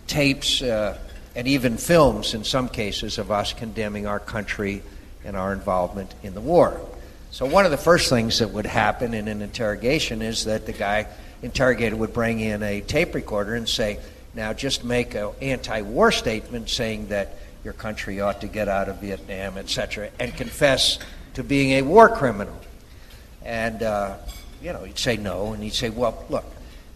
[0.05, 0.97] tapes uh,
[1.35, 4.81] and even films in some cases of us condemning our country
[5.25, 6.79] and our involvement in the war.
[7.31, 10.73] So, one of the first things that would happen in an interrogation is that the
[10.73, 11.07] guy
[11.41, 13.99] interrogated would bring in a tape recorder and say,
[14.33, 18.87] Now, just make an anti war statement saying that your country ought to get out
[18.87, 20.99] of Vietnam, etc., and confess
[21.33, 22.57] to being a war criminal.
[23.43, 24.15] And, uh,
[24.63, 26.45] you know, he'd say no, and he'd say, Well, look,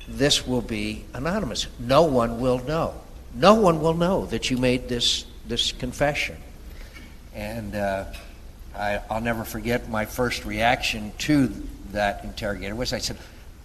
[0.07, 1.67] this will be anonymous.
[1.77, 2.93] No one will know.
[3.35, 6.37] No one will know that you made this, this confession.
[7.35, 8.05] And uh,
[8.73, 11.51] I, will never forget my first reaction to
[11.91, 13.17] that interrogator was I said,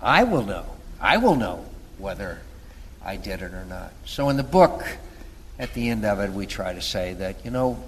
[0.02, 0.66] I will know.
[1.00, 1.64] I will know
[1.98, 2.40] whether
[3.00, 3.92] I did it or not.
[4.04, 4.84] So in the book,
[5.58, 7.82] at the end of it, we try to say that, you know,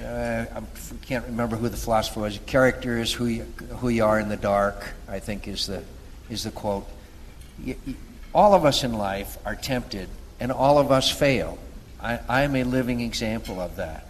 [0.00, 0.62] uh, I
[1.04, 2.38] can't remember who the philosopher was.
[2.46, 3.42] Character is who you,
[3.78, 5.82] who you are in the dark, I think is the
[6.30, 6.86] is the quote
[8.34, 10.08] All of us in life are tempted,
[10.40, 11.58] and all of us fail.
[12.00, 14.06] I, I'm a living example of that.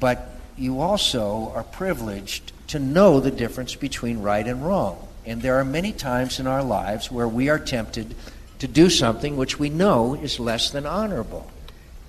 [0.00, 5.06] But you also are privileged to know the difference between right and wrong.
[5.24, 8.14] And there are many times in our lives where we are tempted
[8.58, 11.50] to do something which we know is less than honorable.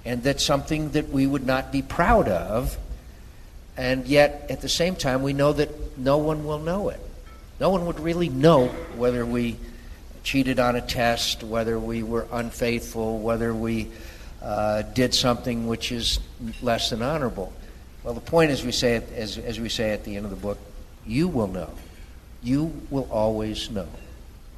[0.05, 2.77] And that's something that we would not be proud of.
[3.77, 6.99] And yet, at the same time, we know that no one will know it.
[7.59, 9.57] No one would really know whether we
[10.23, 13.89] cheated on a test, whether we were unfaithful, whether we
[14.41, 16.19] uh, did something which is
[16.61, 17.51] less than honorable.
[18.03, 20.37] Well, the point, as we say, as, as we say at the end of the
[20.37, 20.57] book,
[21.05, 21.69] you will know.
[22.41, 23.87] You will always know.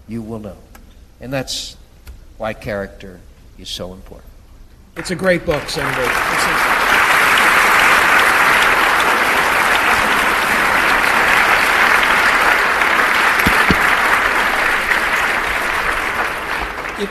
[0.08, 0.58] You will know.
[1.20, 1.76] And that's
[2.38, 3.20] why character
[3.58, 4.31] is so important.
[4.98, 6.32] It's a great book, Senator.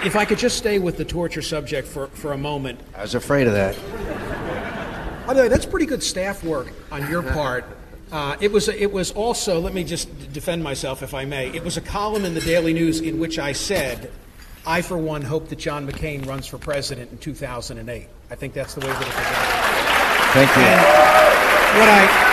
[0.05, 2.81] if I could just stay with the torture subject for, for a moment.
[2.97, 3.77] I was afraid of that.
[5.27, 7.65] By the way, that's pretty good staff work on your part.
[8.13, 11.49] Uh, it was it was also let me just defend myself if I may.
[11.51, 14.11] It was a column in the Daily News in which I said,
[14.67, 18.75] "I for one hope that John McCain runs for president in 2008." I think that's
[18.75, 19.15] the way that it was.
[20.33, 20.63] Thank you.
[20.63, 20.81] And
[21.79, 22.31] what I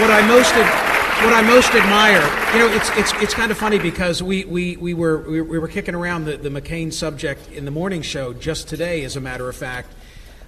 [0.00, 0.86] what I most
[1.24, 2.20] what I most admire,
[2.52, 5.66] you know, it's, it's, it's kind of funny because we, we, we, were, we, were
[5.66, 9.48] kicking around the, the McCain subject in the morning show just today, as a matter
[9.48, 9.94] of fact.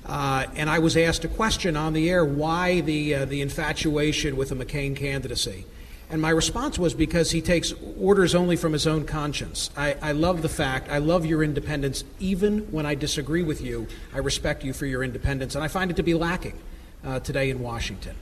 [0.04, 4.36] Uh, and I was asked a question on the air why the, uh, the infatuation
[4.36, 5.64] with the McCain candidacy.
[6.10, 9.70] And my response was because he takes orders only from his own conscience.
[9.76, 12.02] I, I love the fact, I love your independence.
[12.18, 15.54] Even when I disagree with you, I respect you for your independence.
[15.54, 16.58] And I find it to be lacking
[17.04, 18.16] uh, today in Washington.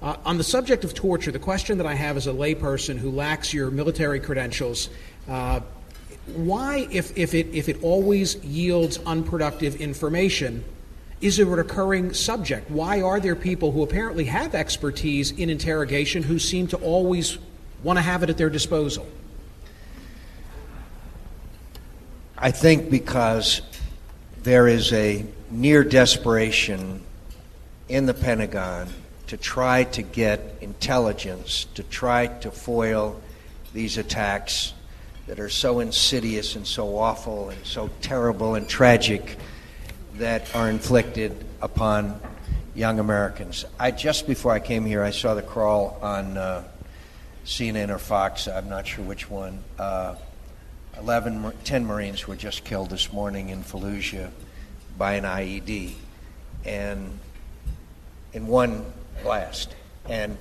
[0.00, 3.10] Uh, on the subject of torture, the question that I have as a layperson who
[3.10, 4.88] lacks your military credentials,
[5.28, 5.60] uh,
[6.34, 10.64] why, if, if, it, if it always yields unproductive information,
[11.20, 12.70] is a recurring subject?
[12.70, 17.38] Why are there people who apparently have expertise in interrogation who seem to always
[17.82, 19.06] want to have it at their disposal?
[22.36, 23.62] I think because
[24.42, 27.02] there is a near desperation
[27.88, 28.88] in the Pentagon
[29.26, 33.20] to try to get intelligence, to try to foil
[33.74, 34.72] these attacks
[35.26, 39.36] that are so insidious and so awful and so terrible and tragic
[40.18, 42.20] that are inflicted upon
[42.74, 43.64] young Americans.
[43.78, 46.64] I just before I came here, I saw the crawl on uh,
[47.44, 48.48] CNN or Fox.
[48.48, 49.62] I'm not sure which one.
[49.78, 50.16] Uh,
[50.98, 54.30] 11, 10 Marines were just killed this morning in Fallujah
[54.96, 55.92] by an IED,
[56.64, 57.18] and
[58.32, 58.84] in one
[59.22, 59.76] blast.
[60.08, 60.36] And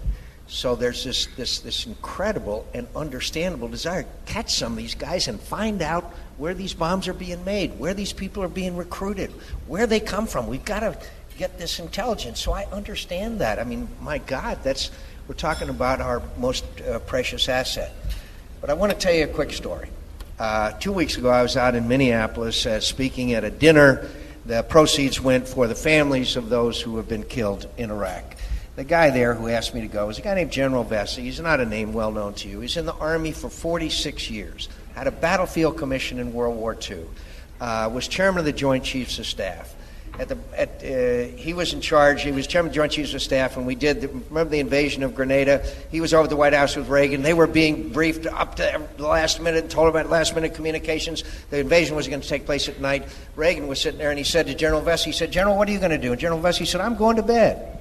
[0.47, 5.27] so there's this, this, this incredible and understandable desire to catch some of these guys
[5.27, 9.31] and find out where these bombs are being made, where these people are being recruited,
[9.67, 10.47] where they come from.
[10.47, 10.97] We've got to
[11.37, 12.39] get this intelligence.
[12.39, 13.59] So I understand that.
[13.59, 14.91] I mean, my God, that's
[15.27, 17.91] we're talking about our most uh, precious asset.
[18.61, 19.89] But I want to tell you a quick story.
[20.39, 24.07] Uh, two weeks ago, I was out in Minneapolis uh, speaking at a dinner.
[24.45, 28.37] The proceeds went for the families of those who have been killed in Iraq
[28.77, 31.23] the guy there who asked me to go was a guy named General Vessey.
[31.23, 32.59] He's not a name well known to you.
[32.59, 37.03] He's in the Army for 46 years, had a battlefield commission in World War II,
[37.61, 39.75] uh, was chairman of the Joint Chiefs of Staff.
[40.19, 42.23] At the, at, uh, he was in charge.
[42.23, 44.01] He was chairman of the Joint Chiefs of Staff when we did.
[44.01, 45.63] The, remember the invasion of Grenada?
[45.91, 47.21] He was over at the White House with Reagan.
[47.21, 51.23] They were being briefed up to the last minute and told about last minute communications.
[51.51, 53.07] The invasion was going to take place at night.
[53.35, 55.71] Reagan was sitting there and he said to General Vessey, he said, General, what are
[55.71, 56.11] you going to do?
[56.11, 57.77] And General Vessey said, I'm going to bed.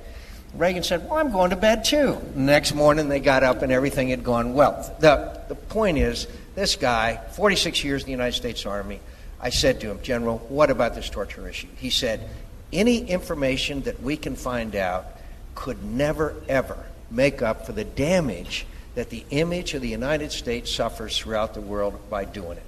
[0.54, 2.18] Reagan said, Well, I'm going to bed too.
[2.34, 4.94] next morning, they got up and everything had gone well.
[5.00, 6.26] The, the point is,
[6.56, 8.98] this guy, 46 years in the United States Army,
[9.40, 11.68] I said to him, General, what about this torture issue?
[11.76, 12.28] He said,
[12.72, 15.06] Any information that we can find out
[15.54, 20.70] could never, ever make up for the damage that the image of the United States
[20.70, 22.64] suffers throughout the world by doing it.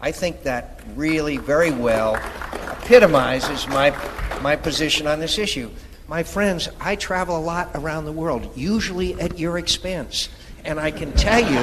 [0.00, 2.16] I think that really very well
[2.82, 3.90] epitomizes my,
[4.42, 5.70] my position on this issue.
[6.06, 10.28] My friends, I travel a lot around the world, usually at your expense.
[10.66, 11.58] And I can tell you,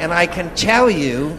[0.00, 1.38] and I can tell you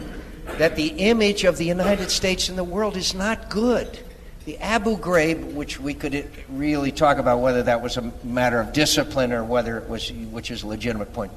[0.58, 3.98] that the image of the United States in the world is not good.
[4.46, 8.72] The Abu Ghraib, which we could really talk about whether that was a matter of
[8.72, 11.32] discipline or whether it was, which is a legitimate point,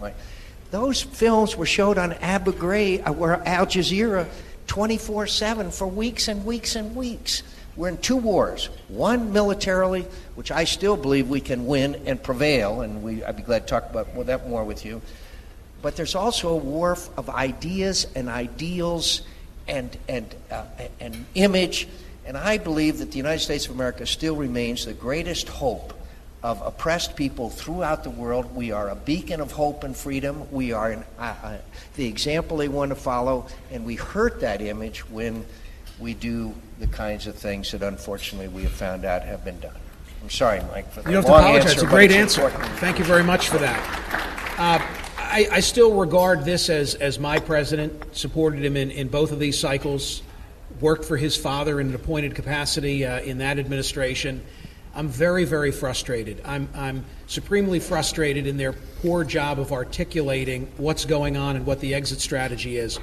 [0.72, 4.28] those films were showed on Abu Ghraib, uh, Al Jazeera,
[4.68, 7.44] 24 7 for weeks and weeks and weeks.
[7.76, 8.70] We're in two wars.
[8.88, 13.44] One militarily, which I still believe we can win and prevail, and we, I'd be
[13.44, 15.02] glad to talk about that more with you.
[15.82, 19.22] But there's also a war of ideas and ideals
[19.68, 20.66] and, and, uh,
[21.00, 21.88] and image.
[22.26, 25.94] And I believe that the United States of America still remains the greatest hope
[26.44, 28.56] of oppressed people throughout the world.
[28.56, 30.52] We are a beacon of hope and freedom.
[30.52, 31.58] We are an, uh, uh,
[31.96, 35.46] the example they want to follow, and we hurt that image when
[36.00, 39.76] we do the kinds of things that unfortunately we have found out have been done.
[40.24, 41.72] I'm sorry, Mike, for the you don't long have to apologize.
[41.72, 41.74] answer.
[41.74, 42.46] It's a great it's answer.
[42.46, 42.80] important.
[42.80, 44.56] Thank you very much for that.
[44.58, 44.80] Uh,
[45.32, 49.40] I, I still regard this as, as my president, supported him in, in both of
[49.40, 50.24] these cycles,
[50.82, 54.44] worked for his father in an appointed capacity uh, in that administration.
[54.94, 56.42] I'm very, very frustrated.
[56.44, 61.80] I'm, I'm supremely frustrated in their poor job of articulating what's going on and what
[61.80, 63.00] the exit strategy is.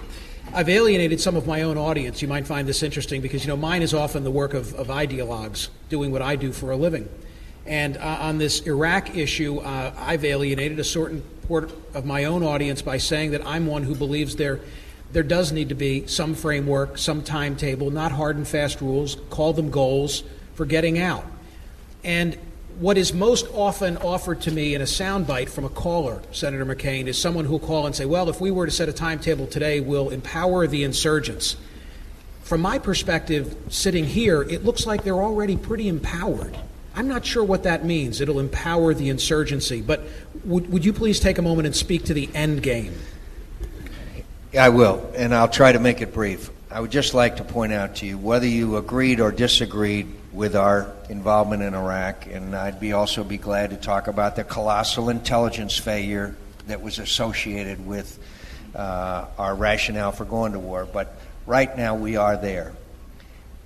[0.52, 2.20] I've alienated some of my own audience.
[2.20, 4.88] You might find this interesting because, you know, mine is often the work of, of
[4.88, 7.08] ideologues doing what I do for a living.
[7.64, 12.42] And uh, on this Iraq issue, uh, I've alienated a certain part of my own
[12.42, 14.60] audience by saying that I'm one who believes there,
[15.12, 19.54] there does need to be some framework, some timetable, not hard and fast rules, call
[19.54, 20.22] them goals
[20.54, 21.24] for getting out.
[22.04, 22.36] And
[22.78, 27.06] what is most often offered to me in a soundbite from a caller, Senator McCain,
[27.06, 29.80] is someone who'll call and say, Well, if we were to set a timetable today,
[29.80, 31.56] we'll empower the insurgents.
[32.42, 36.56] From my perspective, sitting here, it looks like they're already pretty empowered.
[36.98, 38.20] I'm not sure what that means.
[38.20, 39.82] It'll empower the insurgency.
[39.82, 40.02] But
[40.42, 42.92] would, would you please take a moment and speak to the end game?
[44.58, 46.50] I will, and I'll try to make it brief.
[46.72, 50.56] I would just like to point out to you whether you agreed or disagreed with
[50.56, 55.08] our involvement in Iraq, and I'd be also be glad to talk about the colossal
[55.08, 56.34] intelligence failure
[56.66, 58.18] that was associated with
[58.74, 60.84] uh, our rationale for going to war.
[60.84, 61.14] But
[61.46, 62.72] right now we are there.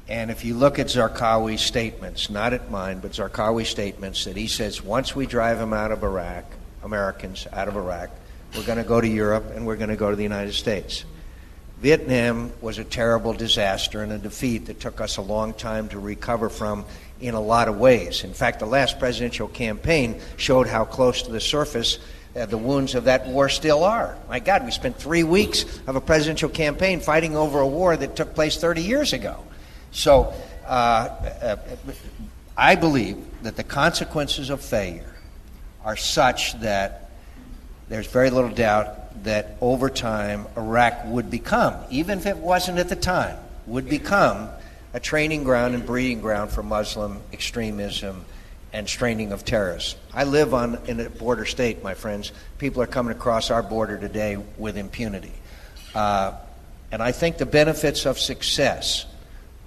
[0.08, 4.48] And if you look at Zarqawi's statements, not at mine, but Zarqawi's statements, that he
[4.48, 6.44] says once we drive them out of Iraq,
[6.82, 8.10] Americans out of Iraq,
[8.56, 11.04] we're going to go to Europe and we're going to go to the United States.
[11.80, 15.98] Vietnam was a terrible disaster and a defeat that took us a long time to
[15.98, 16.84] recover from
[17.20, 18.24] in a lot of ways.
[18.24, 21.98] In fact, the last presidential campaign showed how close to the surface
[22.36, 24.16] uh, the wounds of that war still are.
[24.28, 28.16] My God, we spent three weeks of a presidential campaign fighting over a war that
[28.16, 29.44] took place 30 years ago.
[29.92, 30.34] So
[30.66, 31.56] uh, uh,
[32.56, 35.14] I believe that the consequences of failure
[35.84, 37.10] are such that
[37.88, 42.88] there's very little doubt that over time Iraq would become, even if it wasn't at
[42.88, 43.36] the time,
[43.66, 44.48] would become
[44.94, 48.24] a training ground and breeding ground for Muslim extremism
[48.72, 49.96] and straining of terrorists.
[50.14, 52.32] I live on in a border state, my friends.
[52.58, 55.32] People are coming across our border today with impunity.
[55.94, 56.32] Uh,
[56.90, 59.06] and I think the benefits of success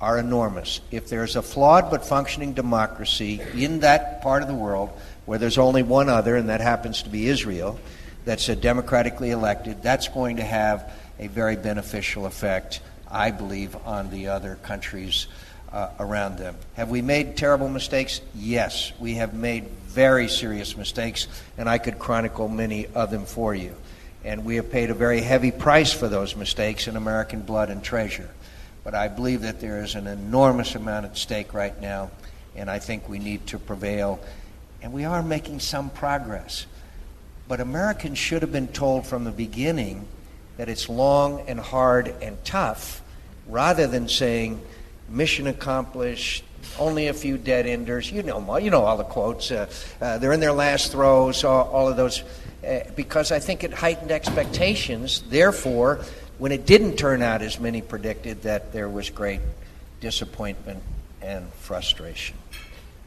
[0.01, 0.81] are enormous.
[0.91, 4.89] If there's a flawed but functioning democracy in that part of the world
[5.25, 7.79] where there's only one other, and that happens to be Israel,
[8.25, 14.27] that's democratically elected, that's going to have a very beneficial effect, I believe, on the
[14.27, 15.27] other countries
[15.71, 16.55] uh, around them.
[16.75, 18.21] Have we made terrible mistakes?
[18.35, 21.27] Yes, we have made very serious mistakes,
[21.57, 23.75] and I could chronicle many of them for you.
[24.23, 27.83] And we have paid a very heavy price for those mistakes in American blood and
[27.83, 28.29] treasure.
[28.85, 32.11] But I believe that there is an enormous amount at stake right now,
[32.55, 34.19] and I think we need to prevail.
[34.81, 36.67] And we are making some progress.
[37.47, 40.07] But Americans should have been told from the beginning
[40.57, 43.01] that it's long and hard and tough
[43.47, 44.61] rather than saying,
[45.09, 46.43] mission accomplished,
[46.79, 48.11] only a few dead enders.
[48.11, 49.51] You know, you know all the quotes.
[49.51, 49.67] Uh,
[49.99, 52.23] uh, they're in their last throes, all, all of those.
[52.65, 55.23] Uh, because I think it heightened expectations.
[55.29, 56.03] Therefore,
[56.37, 59.41] when it didn't turn out as many predicted, that there was great
[60.01, 60.81] disappointment
[61.21, 62.37] and frustration.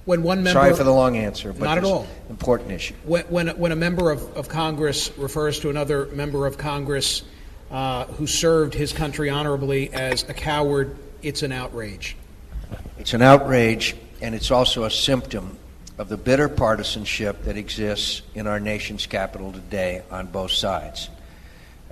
[0.05, 2.07] When one member, Sorry for the long answer, but Not at all.
[2.31, 2.95] important issue.
[3.05, 7.23] When, when, when a member of, of Congress refers to another member of Congress
[7.71, 12.17] uh, who served his country honorably as a coward, it's an outrage.
[12.99, 15.59] It's an outrage, and it's also a symptom
[15.99, 21.11] of the bitter partisanship that exists in our nation's capital today on both sides.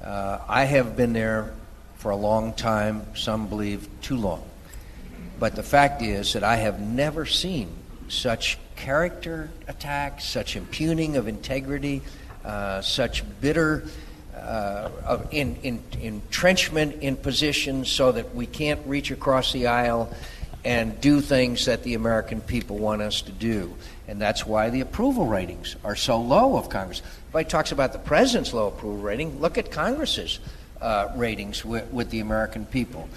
[0.07, 1.53] Uh, I have been there
[1.97, 4.49] for a long time, some believe too long.
[5.41, 7.71] But the fact is that I have never seen
[8.07, 12.03] such character attacks, such impugning of integrity,
[12.45, 13.83] uh, such bitter
[14.37, 14.91] uh,
[15.33, 20.15] in, in, entrenchment in positions so that we can't reach across the aisle
[20.65, 23.75] and do things that the American people want us to do.
[24.09, 27.03] And that's why the approval ratings are so low of Congress.
[27.29, 29.41] Everybody talks about the president's low approval rating.
[29.41, 30.39] Look at Congress's
[30.81, 33.09] uh, ratings with, with the American people.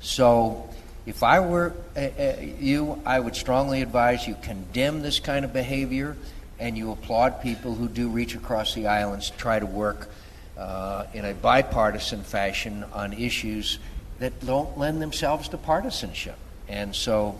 [0.00, 0.68] So
[1.06, 5.52] If I were uh, uh, you, I would strongly advise you condemn this kind of
[5.52, 6.16] behavior
[6.58, 10.08] and you applaud people who do reach across the islands to try to work
[10.56, 13.78] uh, in a bipartisan fashion on issues
[14.18, 16.36] that don't lend themselves to partisanship.
[16.68, 17.38] And so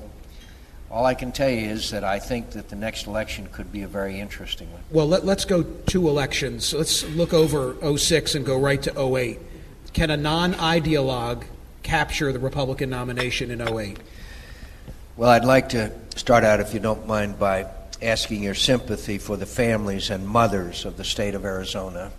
[0.94, 3.82] all I can tell you is that I think that the next election could be
[3.82, 4.80] a very interesting one.
[4.92, 6.72] Well, let, us go two elections.
[6.72, 9.40] Let's look over 06 and go right to 08.
[9.92, 11.42] Can a non ideologue
[11.82, 13.98] capture the Republican nomination in 08?
[15.16, 17.66] Well, I'd like to start out, if you don't mind, by
[18.00, 22.12] asking your sympathy for the families and mothers of the state of Arizona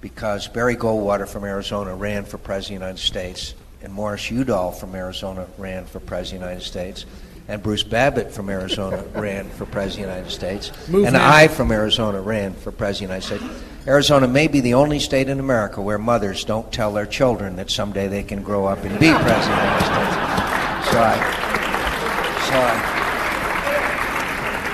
[0.00, 4.70] because Barry Goldwater from Arizona ran for President of the United States, and Morris Udall
[4.70, 7.04] from Arizona ran for President of the United States,
[7.50, 11.34] and Bruce Babbitt from Arizona ran for President of the United States, Move and now.
[11.36, 13.64] I from Arizona ran for President of the United States.
[13.88, 17.68] Arizona may be the only state in America where mothers don't tell their children that
[17.68, 20.90] someday they can grow up and be President of the United States.
[20.90, 21.16] So I,
[22.48, 23.00] so I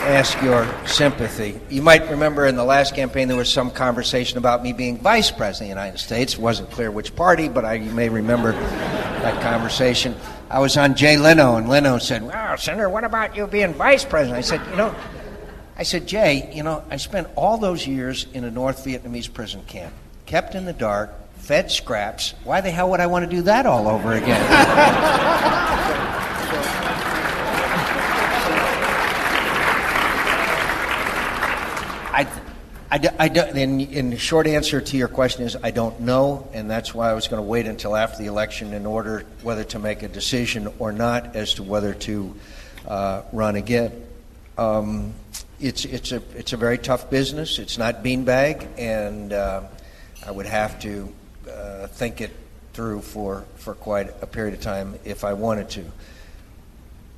[0.07, 1.59] ask your sympathy.
[1.71, 5.31] You might remember in the last campaign there was some conversation about me being vice
[5.31, 6.35] president of the United States.
[6.35, 10.15] It wasn't clear which party, but I, you may remember that conversation.
[10.49, 14.05] I was on Jay Leno, and Leno said, "Well, Senator, what about you being vice
[14.05, 14.95] president?" I said, "You know."
[15.79, 19.63] I said, Jay, you know, I spent all those years in a North Vietnamese prison
[19.67, 19.93] camp,
[20.25, 22.33] kept in the dark, fed scraps.
[22.45, 24.41] Why the hell would I want to do that all over again?
[32.19, 32.27] I,
[32.91, 36.71] I, I, in, in the short answer to your question is I don't know, and
[36.71, 39.79] that's why I was going to wait until after the election in order whether to
[39.81, 42.35] make a decision or not as to whether to
[42.87, 44.07] uh, run again.
[44.57, 45.15] Um,
[45.59, 47.59] it's it's a it's a very tough business.
[47.59, 49.63] It's not beanbag, and uh,
[50.25, 51.13] I would have to
[51.51, 52.31] uh, think it
[52.73, 55.85] through for for quite a period of time if I wanted to.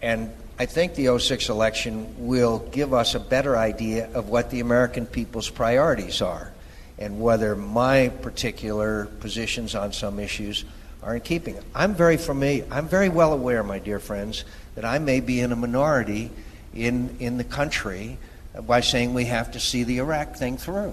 [0.00, 4.58] And I think the 06 election will give us a better idea of what the
[4.58, 6.52] American people's priorities are
[6.98, 10.64] and whether my particular positions on some issues
[11.00, 11.56] are in keeping.
[11.76, 14.44] I'm very familiar, I'm very well aware, my dear friends,
[14.74, 16.32] that I may be in a minority
[16.74, 18.18] in, in the country
[18.66, 20.92] by saying we have to see the Iraq thing through.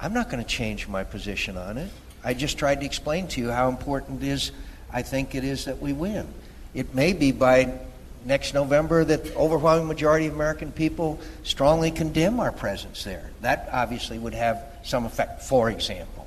[0.00, 1.90] I'm not going to change my position on it.
[2.24, 4.50] I just tried to explain to you how important it is,
[4.90, 6.26] I think it is that we win.
[6.72, 7.80] It may be by
[8.24, 13.30] next November that the overwhelming majority of American people strongly condemn our presence there.
[13.40, 16.26] That obviously would have some effect, for example.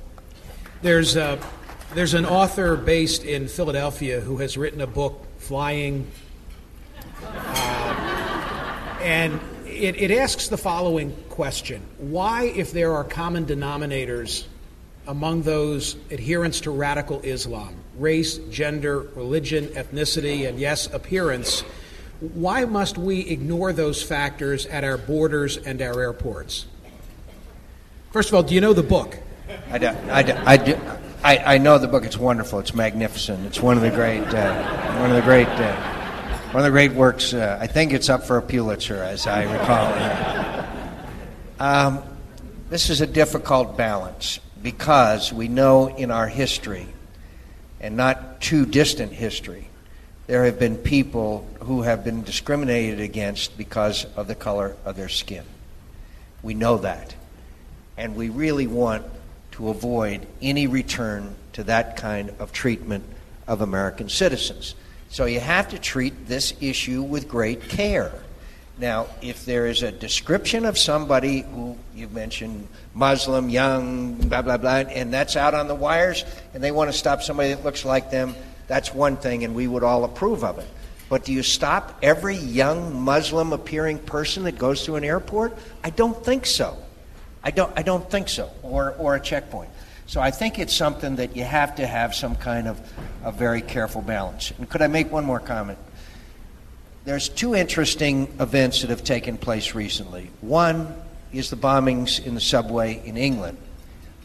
[0.82, 1.38] There's, a,
[1.94, 6.06] there's an author based in Philadelphia who has written a book, Flying,
[7.24, 14.46] uh, and it, it asks the following question Why, if there are common denominators
[15.06, 21.64] among those adherents to radical Islam, race, gender, religion, ethnicity, and yes, appearance,
[22.20, 26.66] why must we ignore those factors at our borders and our airports?
[28.12, 29.18] First of all, do you know the book?
[29.70, 29.88] I do.
[30.10, 30.80] I, do, I, do,
[31.22, 32.04] I, I know the book.
[32.04, 32.58] It's wonderful.
[32.58, 33.46] It's magnificent.
[33.46, 35.76] It's one of the great, uh, one of the great, uh,
[36.50, 37.32] one of the great works.
[37.32, 40.66] Uh, I think it's up for a Pulitzer, as I recall.
[41.60, 42.02] Um,
[42.70, 46.86] this is a difficult balance because we know in our history,
[47.80, 49.67] and not too distant history,
[50.28, 55.08] there have been people who have been discriminated against because of the color of their
[55.08, 55.44] skin.
[56.42, 57.14] We know that.
[57.96, 59.06] And we really want
[59.52, 63.04] to avoid any return to that kind of treatment
[63.48, 64.74] of American citizens.
[65.08, 68.12] So you have to treat this issue with great care.
[68.78, 74.58] Now, if there is a description of somebody who you mentioned Muslim, young, blah, blah,
[74.58, 77.86] blah, and that's out on the wires, and they want to stop somebody that looks
[77.86, 78.36] like them,
[78.68, 80.68] that's one thing, and we would all approve of it.
[81.08, 85.56] But do you stop every young Muslim appearing person that goes through an airport?
[85.82, 86.76] I don't think so.
[87.42, 89.70] I don't, I don't think so, or, or a checkpoint.
[90.06, 92.80] So I think it's something that you have to have some kind of
[93.24, 94.52] a very careful balance.
[94.58, 95.78] And could I make one more comment?
[97.04, 100.30] There's two interesting events that have taken place recently.
[100.42, 100.94] One
[101.32, 103.56] is the bombings in the subway in England.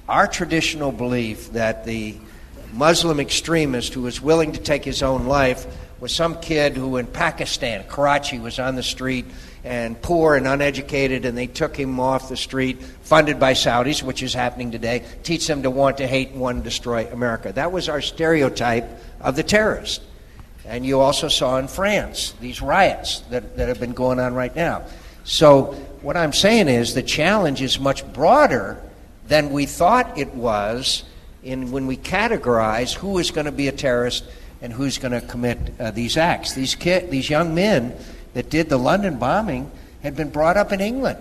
[0.09, 2.17] Our traditional belief that the
[2.73, 5.65] Muslim extremist who was willing to take his own life
[5.99, 9.25] was some kid who in Pakistan, Karachi, was on the street
[9.63, 14.21] and poor and uneducated, and they took him off the street, funded by Saudis, which
[14.21, 17.53] is happening today, teach them to want to hate and want to destroy America.
[17.53, 18.89] That was our stereotype
[19.21, 20.01] of the terrorist.
[20.65, 24.53] And you also saw in France these riots that, that have been going on right
[24.55, 24.83] now.
[25.23, 28.81] So, what I'm saying is the challenge is much broader
[29.27, 31.05] than we thought it was
[31.43, 34.23] in when we categorize who is going to be a terrorist
[34.61, 36.53] and who's going to commit uh, these acts.
[36.53, 37.95] These, ki- these young men
[38.33, 39.69] that did the London bombing
[40.01, 41.19] had been brought up in England.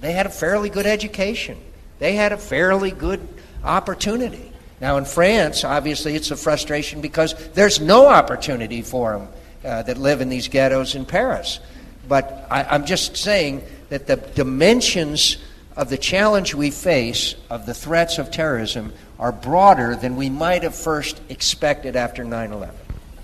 [0.00, 1.58] They had a fairly good education,
[1.98, 3.26] they had a fairly good
[3.64, 4.52] opportunity.
[4.80, 9.28] Now, in France, obviously, it's a frustration because there's no opportunity for them
[9.64, 11.60] uh, that live in these ghettos in Paris.
[12.06, 15.38] But I, I'm just saying that the dimensions
[15.76, 20.62] of the challenge we face of the threats of terrorism are broader than we might
[20.62, 22.74] have first expected after 9 11.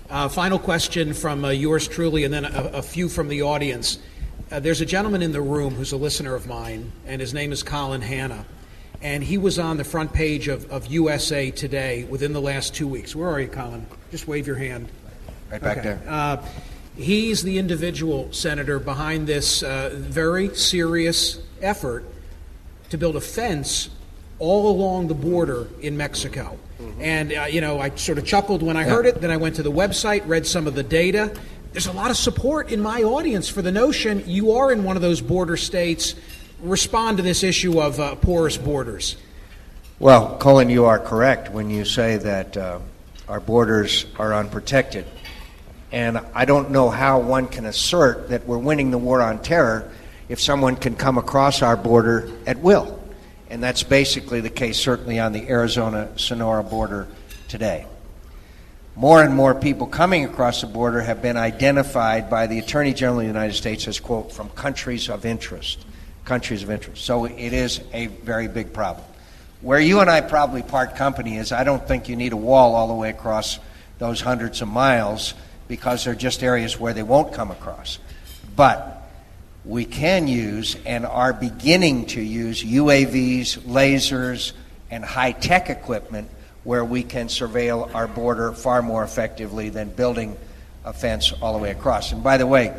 [0.09, 3.97] Uh, final question from uh, yours truly, and then a, a few from the audience.
[4.51, 7.53] Uh, there's a gentleman in the room who's a listener of mine, and his name
[7.53, 8.45] is Colin Hanna.
[9.01, 12.87] And he was on the front page of, of USA Today within the last two
[12.87, 13.15] weeks.
[13.15, 13.85] Where are you, Colin?
[14.11, 14.89] Just wave your hand.
[15.49, 15.87] Right back Okay.
[15.87, 16.01] there.
[16.05, 16.45] Uh,
[16.97, 22.05] he's the individual senator behind this uh, very serious effort
[22.91, 23.89] to build a fence
[24.37, 26.57] all along the border in Mexico.
[26.99, 29.21] And, uh, you know, I sort of chuckled when I heard it.
[29.21, 31.33] Then I went to the website, read some of the data.
[31.73, 34.95] There's a lot of support in my audience for the notion you are in one
[34.95, 36.15] of those border states.
[36.61, 39.15] Respond to this issue of uh, porous borders.
[39.99, 42.79] Well, Colin, you are correct when you say that uh,
[43.29, 45.05] our borders are unprotected.
[45.91, 49.91] And I don't know how one can assert that we're winning the war on terror
[50.31, 52.97] if someone can come across our border at will.
[53.49, 57.09] And that's basically the case, certainly on the Arizona Sonora border
[57.49, 57.85] today.
[58.95, 63.19] More and more people coming across the border have been identified by the Attorney General
[63.19, 65.85] of the United States as, quote, from countries of interest.
[66.23, 67.03] Countries of interest.
[67.03, 69.05] So it is a very big problem.
[69.59, 72.73] Where you and I probably part company is I don't think you need a wall
[72.73, 73.59] all the way across
[73.97, 75.33] those hundreds of miles
[75.67, 77.99] because they're just areas where they won't come across.
[78.55, 79.00] But
[79.63, 84.53] we can use and are beginning to use UAVs, lasers,
[84.89, 86.29] and high tech equipment
[86.63, 90.37] where we can surveil our border far more effectively than building
[90.83, 92.11] a fence all the way across.
[92.11, 92.73] And by the way,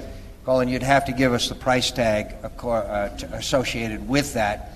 [0.44, 4.72] Colin, you'd have to give us the price tag uh, associated with that.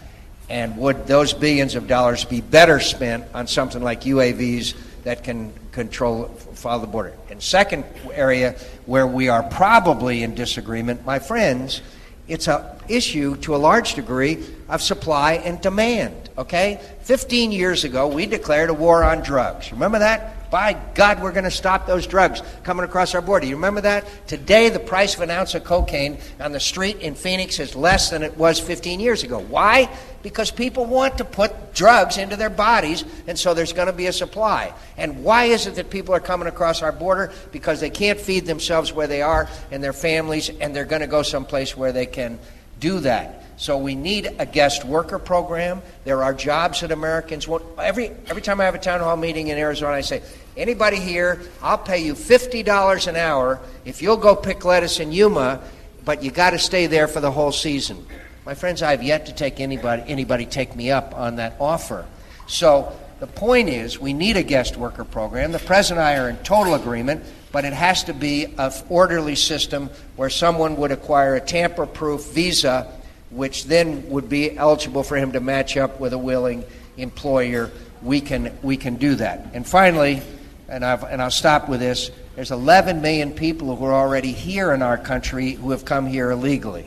[0.49, 5.53] And would those billions of dollars be better spent on something like UAVs that can
[5.73, 7.15] control, follow the border?
[7.31, 8.53] And second area
[8.87, 11.83] where we are probably in disagreement, my friends,
[12.29, 16.31] it's an issue to a large degree of supply and demand.
[16.39, 16.81] Okay?
[17.03, 19.73] 15 years ago, we declared a war on drugs.
[19.73, 20.36] Remember that?
[20.51, 23.47] By God, we're going to stop those drugs coming across our border.
[23.47, 24.07] You remember that?
[24.27, 28.11] Today, the price of an ounce of cocaine on the street in Phoenix is less
[28.11, 29.39] than it was 15 years ago.
[29.39, 29.89] Why?
[30.23, 34.07] Because people want to put drugs into their bodies, and so there's going to be
[34.07, 34.73] a supply.
[34.97, 37.33] And why is it that people are coming across our border?
[37.53, 41.07] Because they can't feed themselves where they are and their families, and they're going to
[41.07, 42.39] go someplace where they can
[42.81, 43.43] do that.
[43.59, 45.81] So we need a guest worker program.
[46.05, 47.65] There are jobs that Americans want.
[47.79, 50.23] Every every time I have a town hall meeting in Arizona, I say,
[50.57, 55.11] anybody here, I'll pay you fifty dollars an hour if you'll go pick lettuce in
[55.11, 55.63] Yuma,
[56.05, 58.07] but you got to stay there for the whole season.
[58.45, 62.05] My friends, I have yet to take anybody anybody take me up on that offer.
[62.47, 65.53] So the point is, we need a guest worker program.
[65.53, 69.35] The president and I are in total agreement, but it has to be an orderly
[69.35, 72.93] system where someone would acquire a tamper-proof visa
[73.31, 76.65] which then would be eligible for him to match up with a willing
[76.97, 77.71] employer.
[78.03, 79.51] We can, we can do that.
[79.55, 80.23] And finally,
[80.69, 84.73] and, I've, and I'll stop with this there's 11 million people who are already here
[84.73, 86.85] in our country who have come here illegally.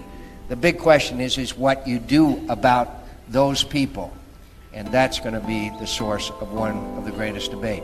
[0.47, 4.13] The big question is, is what you do about those people.
[4.73, 7.81] And that's going to be the source of one of the greatest debate.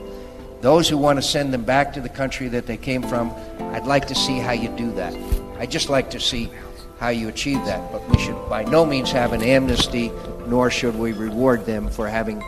[0.61, 3.33] Those who want to send them back to the country that they came from,
[3.73, 5.15] I'd like to see how you do that.
[5.57, 6.51] I'd just like to see
[6.99, 7.91] how you achieve that.
[7.91, 10.11] But we should by no means have an amnesty,
[10.47, 12.41] nor should we reward them for having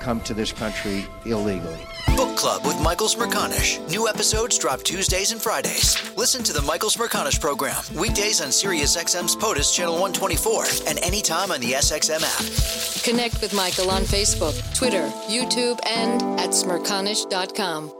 [0.00, 1.78] come to this country illegally.
[2.16, 3.86] Book Club with Michael Smerconish.
[3.90, 6.16] New episodes drop Tuesdays and Fridays.
[6.16, 11.50] Listen to the Michael Smerconish program weekdays on Sirius XM's POTUS channel 124 and anytime
[11.52, 13.04] on the SXM app.
[13.04, 17.99] Connect with Michael on Facebook, Twitter, YouTube, and at smerconish.com.